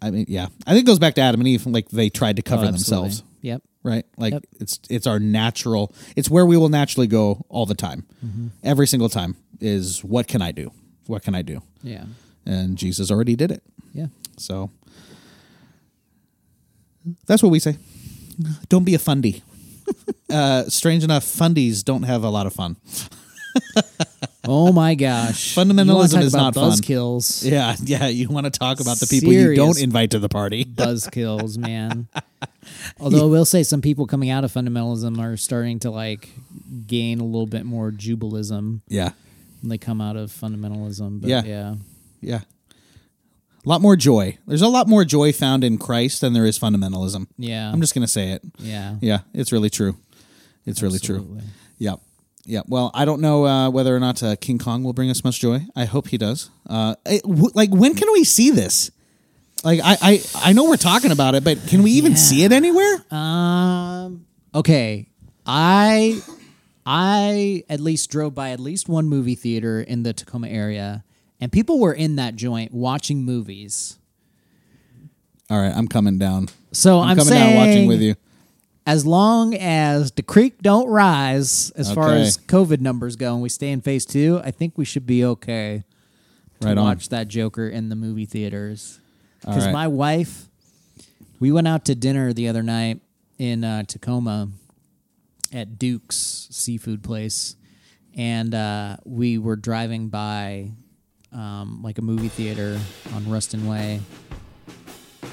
I 0.00 0.10
mean, 0.10 0.24
yeah, 0.28 0.48
I 0.66 0.70
think 0.72 0.84
it 0.84 0.86
goes 0.86 0.98
back 0.98 1.14
to 1.14 1.20
Adam 1.20 1.40
and 1.40 1.48
Eve. 1.48 1.66
Like 1.66 1.88
they 1.90 2.08
tried 2.08 2.36
to 2.36 2.42
cover 2.42 2.62
Oh, 2.64 2.66
themselves, 2.66 3.22
Yep. 3.42 3.62
right? 3.82 4.04
Like 4.16 4.32
Yep. 4.32 4.44
it's 4.60 4.80
it's 4.88 5.06
our 5.06 5.18
natural. 5.20 5.92
It's 6.16 6.30
where 6.30 6.46
we 6.46 6.56
will 6.56 6.68
naturally 6.70 7.06
go 7.08 7.44
all 7.48 7.66
the 7.66 7.74
time, 7.74 8.06
Mm-hmm. 8.24 8.46
every 8.64 8.86
single 8.86 9.08
time. 9.08 9.36
Is 9.60 10.02
what 10.02 10.26
can 10.26 10.42
I 10.42 10.50
do? 10.52 10.72
What 11.06 11.22
can 11.22 11.34
I 11.34 11.42
do? 11.42 11.60
Yeah. 11.82 12.04
And 12.46 12.76
Jesus 12.78 13.10
already 13.10 13.36
did 13.36 13.50
it. 13.52 13.62
Yeah. 13.92 14.06
So 14.38 14.70
that's 17.26 17.42
what 17.42 17.50
we 17.50 17.58
say. 17.58 17.76
Don't 18.68 18.84
be 18.84 18.94
a 18.94 18.98
fundy. 18.98 19.42
uh, 20.30 20.64
strange 20.68 21.04
enough, 21.04 21.24
fundies 21.24 21.84
don't 21.84 22.04
have 22.04 22.24
a 22.24 22.30
lot 22.30 22.46
of 22.46 22.52
fun. 22.52 22.76
Oh 24.44 24.72
my 24.72 24.94
gosh. 24.94 25.54
Fundamentalism 25.56 26.20
is 26.22 26.34
about 26.34 26.54
not 26.54 26.54
fun. 26.54 26.70
Buzzkills. 26.72 27.48
Yeah, 27.48 27.76
yeah. 27.82 28.08
You 28.08 28.28
want 28.28 28.44
to 28.44 28.50
talk 28.50 28.80
about 28.80 28.98
the 28.98 29.06
people 29.06 29.32
you 29.32 29.54
don't 29.54 29.80
invite 29.80 30.10
to 30.12 30.18
the 30.18 30.28
party? 30.28 30.64
Buzzkills, 30.74 31.56
man. 31.58 32.08
Although 33.00 33.26
I 33.26 33.30
will 33.30 33.44
say 33.44 33.62
some 33.62 33.80
people 33.80 34.06
coming 34.06 34.30
out 34.30 34.44
of 34.44 34.52
fundamentalism 34.52 35.18
are 35.18 35.36
starting 35.36 35.78
to 35.80 35.90
like 35.90 36.28
gain 36.86 37.20
a 37.20 37.24
little 37.24 37.46
bit 37.46 37.64
more 37.64 37.90
jubilism 37.90 38.82
Yeah, 38.88 39.10
when 39.60 39.68
they 39.70 39.78
come 39.78 40.00
out 40.00 40.16
of 40.16 40.30
fundamentalism. 40.30 41.20
But 41.20 41.30
Yeah. 41.30 41.42
yeah. 41.44 41.74
yeah. 42.20 42.40
A 43.64 43.68
lot 43.68 43.80
more 43.80 43.94
joy. 43.94 44.38
There's 44.46 44.62
a 44.62 44.68
lot 44.68 44.88
more 44.88 45.04
joy 45.04 45.32
found 45.32 45.62
in 45.62 45.78
Christ 45.78 46.20
than 46.20 46.32
there 46.32 46.46
is 46.46 46.58
fundamentalism. 46.58 47.28
Yeah. 47.38 47.70
I'm 47.70 47.80
just 47.80 47.94
gonna 47.94 48.08
say 48.08 48.30
it. 48.32 48.42
Yeah. 48.58 48.96
Yeah, 49.00 49.20
it's 49.32 49.52
really 49.52 49.70
true. 49.70 49.96
It's 50.66 50.82
really 50.82 50.98
true. 50.98 51.16
Absolutely. 51.18 51.44
Yeah. 51.78 51.94
Yeah. 52.44 52.62
Well, 52.66 52.90
I 52.94 53.04
don't 53.04 53.20
know 53.20 53.46
uh, 53.46 53.70
whether 53.70 53.94
or 53.94 54.00
not 54.00 54.22
uh, 54.22 54.36
King 54.36 54.58
Kong 54.58 54.82
will 54.82 54.92
bring 54.92 55.10
us 55.10 55.22
much 55.24 55.40
joy. 55.40 55.62
I 55.76 55.84
hope 55.84 56.08
he 56.08 56.18
does. 56.18 56.50
Uh, 56.68 56.96
it- 57.06 57.22
w- 57.22 57.50
like, 57.54 57.70
when 57.70 57.94
can 57.94 58.08
we 58.12 58.24
see 58.24 58.50
this? 58.50 58.90
Like, 59.64 59.80
I, 59.82 59.96
I, 60.02 60.22
I 60.36 60.52
know 60.52 60.64
we're 60.64 60.76
talking 60.76 61.12
about 61.12 61.36
it, 61.36 61.44
but 61.44 61.58
can 61.68 61.82
we 61.84 61.92
even 61.92 62.16
see 62.16 62.42
it 62.44 62.50
anywhere? 62.52 63.04
Um. 63.12 64.26
Okay. 64.54 65.08
I 65.46 66.20
I 66.84 67.64
at 67.68 67.80
least 67.80 68.10
drove 68.10 68.34
by 68.34 68.50
at 68.50 68.60
least 68.60 68.88
one 68.88 69.06
movie 69.06 69.34
theater 69.36 69.80
in 69.80 70.02
the 70.02 70.12
Tacoma 70.12 70.48
area, 70.48 71.04
and 71.40 71.50
people 71.52 71.78
were 71.78 71.92
in 71.92 72.16
that 72.16 72.34
joint 72.36 72.72
watching 72.72 73.24
movies. 73.24 73.98
All 75.48 75.60
right, 75.60 75.72
I'm 75.74 75.86
coming 75.88 76.18
down. 76.18 76.48
So 76.72 76.98
I'm, 77.00 77.10
I'm, 77.10 77.16
coming 77.18 77.32
saying, 77.32 77.56
down 77.56 77.66
watching 77.66 77.88
with 77.88 78.00
you. 78.00 78.14
As 78.86 79.06
long 79.06 79.54
as 79.54 80.12
the 80.12 80.22
creek 80.22 80.60
don't 80.62 80.88
rise 80.88 81.70
as 81.70 81.92
far 81.92 82.10
Okay. 82.10 82.22
as 82.22 82.36
COVID 82.38 82.80
numbers 82.80 83.16
go, 83.16 83.32
and 83.34 83.42
we 83.42 83.48
stay 83.48 83.70
in 83.70 83.80
phase 83.80 84.04
two, 84.04 84.40
I 84.44 84.50
think 84.50 84.76
we 84.76 84.84
should 84.84 85.06
be 85.06 85.24
okay 85.24 85.84
to 86.60 86.66
Right 86.68 86.76
on. 86.78 86.84
watch 86.84 87.08
that 87.10 87.28
Joker 87.28 87.68
in 87.68 87.88
the 87.88 87.96
movie 87.96 88.26
theaters. 88.26 88.98
Because 89.40 89.64
right. 89.66 89.72
my 89.72 89.88
wife, 89.88 90.48
we 91.40 91.50
went 91.52 91.66
out 91.68 91.84
to 91.86 91.94
dinner 91.94 92.32
the 92.32 92.48
other 92.48 92.62
night 92.62 93.00
in 93.38 93.64
uh, 93.64 93.82
Tacoma 93.84 94.48
at 95.52 95.78
Duke's 95.78 96.48
seafood 96.50 97.02
place, 97.02 97.56
and 98.14 98.54
uh, 98.54 98.96
we 99.04 99.38
were 99.38 99.56
driving 99.56 100.08
by 100.08 100.70
um, 101.32 101.80
like 101.82 101.98
a 101.98 102.02
movie 102.02 102.28
theater 102.28 102.78
on 103.14 103.28
Ruston 103.30 103.66
Way, 103.66 104.00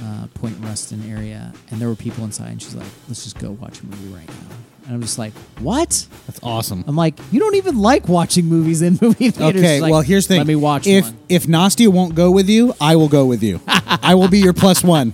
uh, 0.04 0.28
Point 0.36 0.56
Ruston 0.62 1.10
area, 1.10 1.54
and 1.72 1.80
there 1.82 1.88
were 1.88 1.96
people 1.96 2.24
inside, 2.24 2.50
and 2.52 2.62
she's 2.62 2.76
like, 2.76 2.88
"Let's 3.08 3.24
just 3.24 3.40
go 3.40 3.52
watch 3.52 3.82
a 3.82 3.86
movie 3.86 4.14
right 4.14 4.28
now." 4.28 4.56
And 4.86 4.96
I'm 4.96 5.02
just 5.02 5.18
like, 5.20 5.34
"What?" 5.60 6.08
That's 6.28 6.40
awesome. 6.42 6.84
I'm 6.88 6.96
like, 6.96 7.20
"You 7.32 7.40
don't 7.40 7.56
even 7.56 7.78
like 7.78 8.08
watching 8.08 8.46
movies 8.46 8.82
in 8.82 8.98
movie 9.02 9.30
theaters." 9.32 9.62
Okay, 9.62 9.82
like, 9.82 9.92
well, 9.92 10.02
here's 10.02 10.28
the 10.28 10.34
thing. 10.36 10.40
Let 10.40 10.48
me 10.48 10.56
watch 10.56 10.88
if 10.88 11.06
one. 11.06 11.18
if 11.30 11.46
Nastia 11.46 11.90
won't 11.90 12.16
go 12.16 12.32
with 12.32 12.50
you, 12.50 12.74
I 12.82 12.96
will 12.96 13.10
go 13.10 13.26
with 13.26 13.44
you. 13.44 13.60
I 13.68 14.16
will 14.16 14.30
be 14.30 14.40
your 14.40 14.54
plus 14.54 14.84
one. 14.84 15.14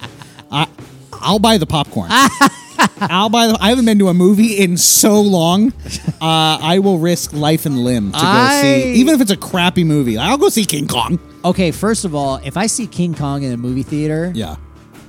I 0.52 0.68
I'll 1.14 1.40
buy 1.40 1.58
the 1.58 1.66
popcorn. 1.66 2.10
I'll 3.00 3.30
buy. 3.30 3.48
The, 3.48 3.58
I 3.60 3.70
haven't 3.70 3.86
been 3.86 4.00
to 4.00 4.10
a 4.10 4.14
movie 4.14 4.60
in 4.60 4.78
so 4.78 5.20
long. 5.20 5.74
Uh, 6.22 6.60
I 6.62 6.80
will 6.80 7.00
risk 7.00 7.34
life 7.34 7.66
and 7.66 7.84
limb 7.84 8.12
to 8.12 8.18
go 8.20 8.24
I- 8.26 8.62
see, 8.62 8.94
even 8.94 9.16
if 9.16 9.22
it's 9.22 9.32
a 9.32 9.38
crappy 9.38 9.84
movie. 9.84 10.18
I'll 10.18 10.38
go 10.38 10.50
see 10.50 10.66
King 10.66 10.88
Kong. 10.88 11.20
Okay, 11.44 11.72
first 11.72 12.06
of 12.06 12.16
all, 12.16 12.38
if 12.44 12.58
I 12.58 12.68
see 12.68 12.86
King 12.88 13.14
Kong 13.16 13.44
in 13.44 13.52
a 13.52 13.58
movie 13.58 13.84
theater, 13.84 14.32
Yeah, 14.36 14.56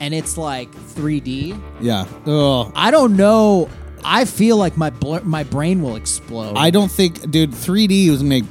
and 0.01 0.14
it's 0.14 0.36
like 0.36 0.70
3D, 0.72 1.61
yeah. 1.80 2.07
Oh, 2.26 2.72
I 2.74 2.90
don't 2.90 3.16
know. 3.16 3.68
I 4.05 4.24
feel 4.24 4.57
like 4.57 4.76
my 4.76 4.90
bl- 4.90 5.24
my 5.24 5.42
brain 5.42 5.82
will 5.82 5.97
explode. 5.97 6.55
I 6.57 6.70
don't 6.70 6.90
think, 6.90 7.28
dude. 7.30 7.51
3D 7.51 8.11
was 8.11 8.22
make. 8.22 8.44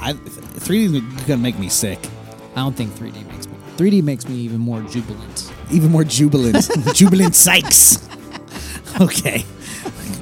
I, 0.00 0.14
3D 0.14 0.94
is 0.94 1.24
gonna 1.26 1.42
make 1.42 1.58
me 1.58 1.68
sick. 1.68 1.98
I 2.54 2.60
don't 2.60 2.74
think 2.74 2.92
3D 2.92 3.26
makes 3.28 3.46
me. 3.46 3.54
3D 3.76 4.02
makes 4.02 4.26
me 4.26 4.36
even 4.36 4.58
more 4.58 4.80
jubilant. 4.82 5.52
Even 5.70 5.90
more 5.90 6.04
jubilant, 6.04 6.68
jubilant 6.94 7.34
Sykes. 7.34 8.08
Okay, 9.00 9.44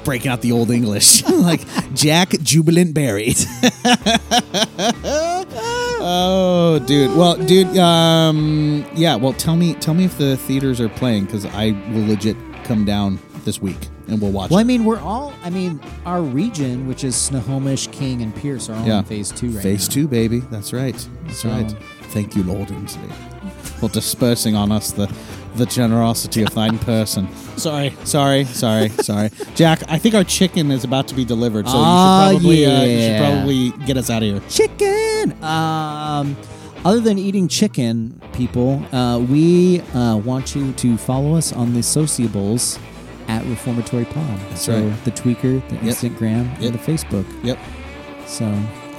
breaking 0.03 0.29
out 0.29 0.41
the 0.41 0.51
old 0.51 0.71
English 0.71 1.23
like 1.29 1.61
Jack 1.93 2.31
Jubilant 2.41 2.93
Berry. 2.93 3.33
oh, 6.05 6.79
dude. 6.85 7.15
Well, 7.17 7.35
dude. 7.35 7.75
Um, 7.77 8.85
yeah. 8.95 9.15
Well, 9.15 9.33
tell 9.33 9.55
me, 9.55 9.73
tell 9.75 9.93
me 9.93 10.05
if 10.05 10.17
the 10.17 10.37
theaters 10.37 10.79
are 10.79 10.89
playing 10.89 11.25
because 11.25 11.45
I 11.45 11.71
will 11.91 12.07
legit 12.07 12.37
come 12.63 12.85
down 12.85 13.19
this 13.43 13.61
week 13.61 13.77
and 14.07 14.21
we'll 14.21 14.31
watch. 14.31 14.51
Well, 14.51 14.59
I 14.59 14.63
mean, 14.63 14.85
we're 14.85 14.99
all. 14.99 15.33
I 15.43 15.49
mean, 15.49 15.79
our 16.05 16.21
region, 16.21 16.87
which 16.87 17.03
is 17.03 17.15
Snohomish, 17.15 17.87
King, 17.87 18.21
and 18.21 18.35
Pierce, 18.35 18.69
are 18.69 18.75
all 18.75 18.85
Yeah. 18.87 18.99
in 18.99 19.05
phase 19.05 19.31
two 19.31 19.49
right 19.49 19.63
Phase 19.63 19.89
now. 19.89 19.93
two, 19.93 20.07
baby. 20.07 20.39
That's 20.51 20.73
right. 20.73 20.95
That's 21.25 21.39
So- 21.41 21.49
right. 21.49 21.75
Thank 22.09 22.35
you, 22.35 22.43
Lord 22.43 22.69
Inslee, 22.69 23.11
for 23.79 23.89
dispersing 23.89 24.55
on 24.55 24.71
us 24.71 24.91
the 24.91 25.07
the 25.57 25.65
generosity 25.65 26.43
of 26.43 26.53
thine 26.53 26.77
person. 26.79 27.27
Sorry, 27.57 27.95
sorry, 28.03 28.45
sorry, 28.45 28.89
sorry. 28.89 29.29
Jack, 29.55 29.83
I 29.89 29.97
think 29.97 30.15
our 30.15 30.23
chicken 30.23 30.71
is 30.71 30.83
about 30.83 31.07
to 31.09 31.15
be 31.15 31.23
delivered, 31.25 31.67
so 31.67 31.73
Ah, 31.77 32.29
you 32.31 32.33
should 32.33 32.41
probably 32.41 32.65
uh, 32.65 32.83
you 32.83 32.99
should 33.01 33.19
probably 33.19 33.85
get 33.85 33.97
us 33.97 34.09
out 34.09 34.23
of 34.23 34.29
here. 34.29 34.41
Chicken. 34.49 35.43
Um, 35.43 36.35
other 36.83 36.99
than 36.99 37.17
eating 37.17 37.47
chicken, 37.47 38.21
people, 38.33 38.83
uh, 38.93 39.17
we 39.19 39.81
uh, 39.93 40.17
want 40.17 40.55
you 40.55 40.71
to 40.73 40.97
follow 40.97 41.35
us 41.35 41.51
on 41.51 41.73
the 41.73 41.81
sociables 41.81 42.77
at 43.27 43.43
Reformatory 43.45 44.05
Pod. 44.05 44.39
so 44.57 44.79
right. 44.87 45.03
the 45.05 45.11
Tweaker, 45.11 45.67
the 45.69 45.77
Instagram, 45.77 46.51
Yep. 46.61 46.61
and 46.61 46.73
the 46.73 46.77
Facebook. 46.91 47.25
Yep. 47.43 47.57
So 48.27 48.45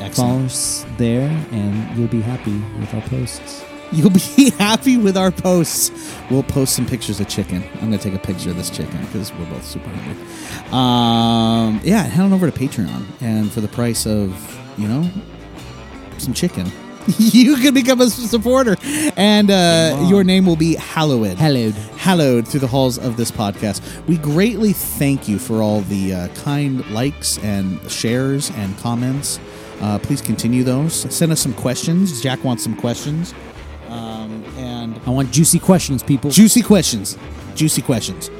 Excellent. 0.00 0.14
follow 0.16 0.44
us 0.46 0.84
there, 0.96 1.28
and 1.52 1.96
you'll 1.96 2.08
be 2.08 2.20
happy 2.22 2.58
with 2.80 2.92
our 2.94 3.02
posts. 3.02 3.64
You'll 3.92 4.10
be 4.10 4.50
happy 4.58 4.96
with 4.96 5.16
our 5.16 5.30
posts. 5.30 5.90
We'll 6.30 6.42
post 6.42 6.74
some 6.74 6.86
pictures 6.86 7.20
of 7.20 7.28
chicken. 7.28 7.62
I'm 7.74 7.80
gonna 7.80 7.98
take 7.98 8.14
a 8.14 8.18
picture 8.18 8.50
of 8.50 8.56
this 8.56 8.70
chicken 8.70 8.98
because 9.06 9.32
we're 9.34 9.46
both 9.46 9.64
super 9.64 9.88
hungry. 9.88 10.72
Um, 10.72 11.80
yeah, 11.84 12.02
head 12.02 12.24
on 12.24 12.32
over 12.32 12.50
to 12.50 12.56
Patreon, 12.58 13.04
and 13.20 13.50
for 13.52 13.60
the 13.60 13.68
price 13.68 14.06
of 14.06 14.58
you 14.76 14.88
know 14.88 15.08
some 16.18 16.34
chicken, 16.34 16.70
you 17.18 17.56
can 17.56 17.74
become 17.74 18.00
a 18.00 18.10
supporter, 18.10 18.76
and 19.16 19.50
uh, 19.50 20.06
your 20.08 20.24
name 20.24 20.46
will 20.46 20.56
be 20.56 20.74
hallowed. 20.74 21.36
Hallowed. 21.38 21.74
hallowed 21.74 22.48
through 22.48 22.60
the 22.60 22.66
halls 22.66 22.98
of 22.98 23.16
this 23.16 23.30
podcast. 23.30 23.80
We 24.06 24.18
greatly 24.18 24.72
thank 24.72 25.28
you 25.28 25.38
for 25.38 25.62
all 25.62 25.82
the 25.82 26.14
uh, 26.14 26.28
kind 26.34 26.88
likes 26.90 27.38
and 27.38 27.80
shares 27.90 28.50
and 28.50 28.76
comments. 28.78 29.38
Uh, 29.80 29.98
please 29.98 30.20
continue 30.20 30.64
those. 30.64 30.94
Send 31.14 31.30
us 31.30 31.40
some 31.40 31.52
questions. 31.54 32.20
Jack 32.22 32.42
wants 32.42 32.64
some 32.64 32.74
questions. 32.74 33.34
I 35.06 35.10
want 35.10 35.30
juicy 35.30 35.58
questions, 35.58 36.02
people. 36.02 36.30
juicy 36.30 36.62
questions. 36.62 37.16
Juicy 37.54 37.80
questions. 37.82 38.30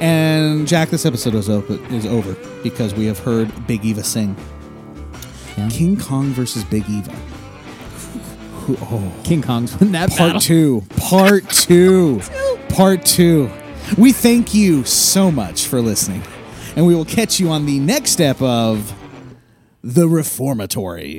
And 0.00 0.66
Jack, 0.66 0.88
this 0.88 1.04
episode 1.04 1.34
is, 1.34 1.48
is 1.48 2.06
over 2.06 2.34
because 2.62 2.94
we 2.94 3.04
have 3.06 3.18
heard 3.18 3.66
Big 3.66 3.84
Eva 3.84 4.02
sing. 4.02 4.34
Yeah. 5.58 5.68
King 5.70 5.96
Kong 5.98 6.26
versus 6.30 6.64
Big 6.64 6.88
Eva. 6.88 7.10
Who- 7.10 8.78
oh. 8.80 9.12
King 9.22 9.42
Kong's 9.42 9.80
in 9.82 9.92
that 9.92 10.08
Part 10.10 10.18
battle. 10.18 10.40
two. 10.40 10.82
Part 10.96 11.48
two. 11.50 12.20
Part 12.70 13.04
two. 13.04 13.50
We 13.98 14.12
thank 14.12 14.54
you 14.54 14.84
so 14.84 15.30
much 15.30 15.66
for 15.66 15.80
listening. 15.82 16.22
And 16.74 16.86
we 16.86 16.94
will 16.94 17.04
catch 17.04 17.38
you 17.38 17.50
on 17.50 17.66
the 17.66 17.78
next 17.78 18.10
step 18.12 18.40
of 18.40 18.92
The 19.82 20.08
Reformatory. 20.08 21.18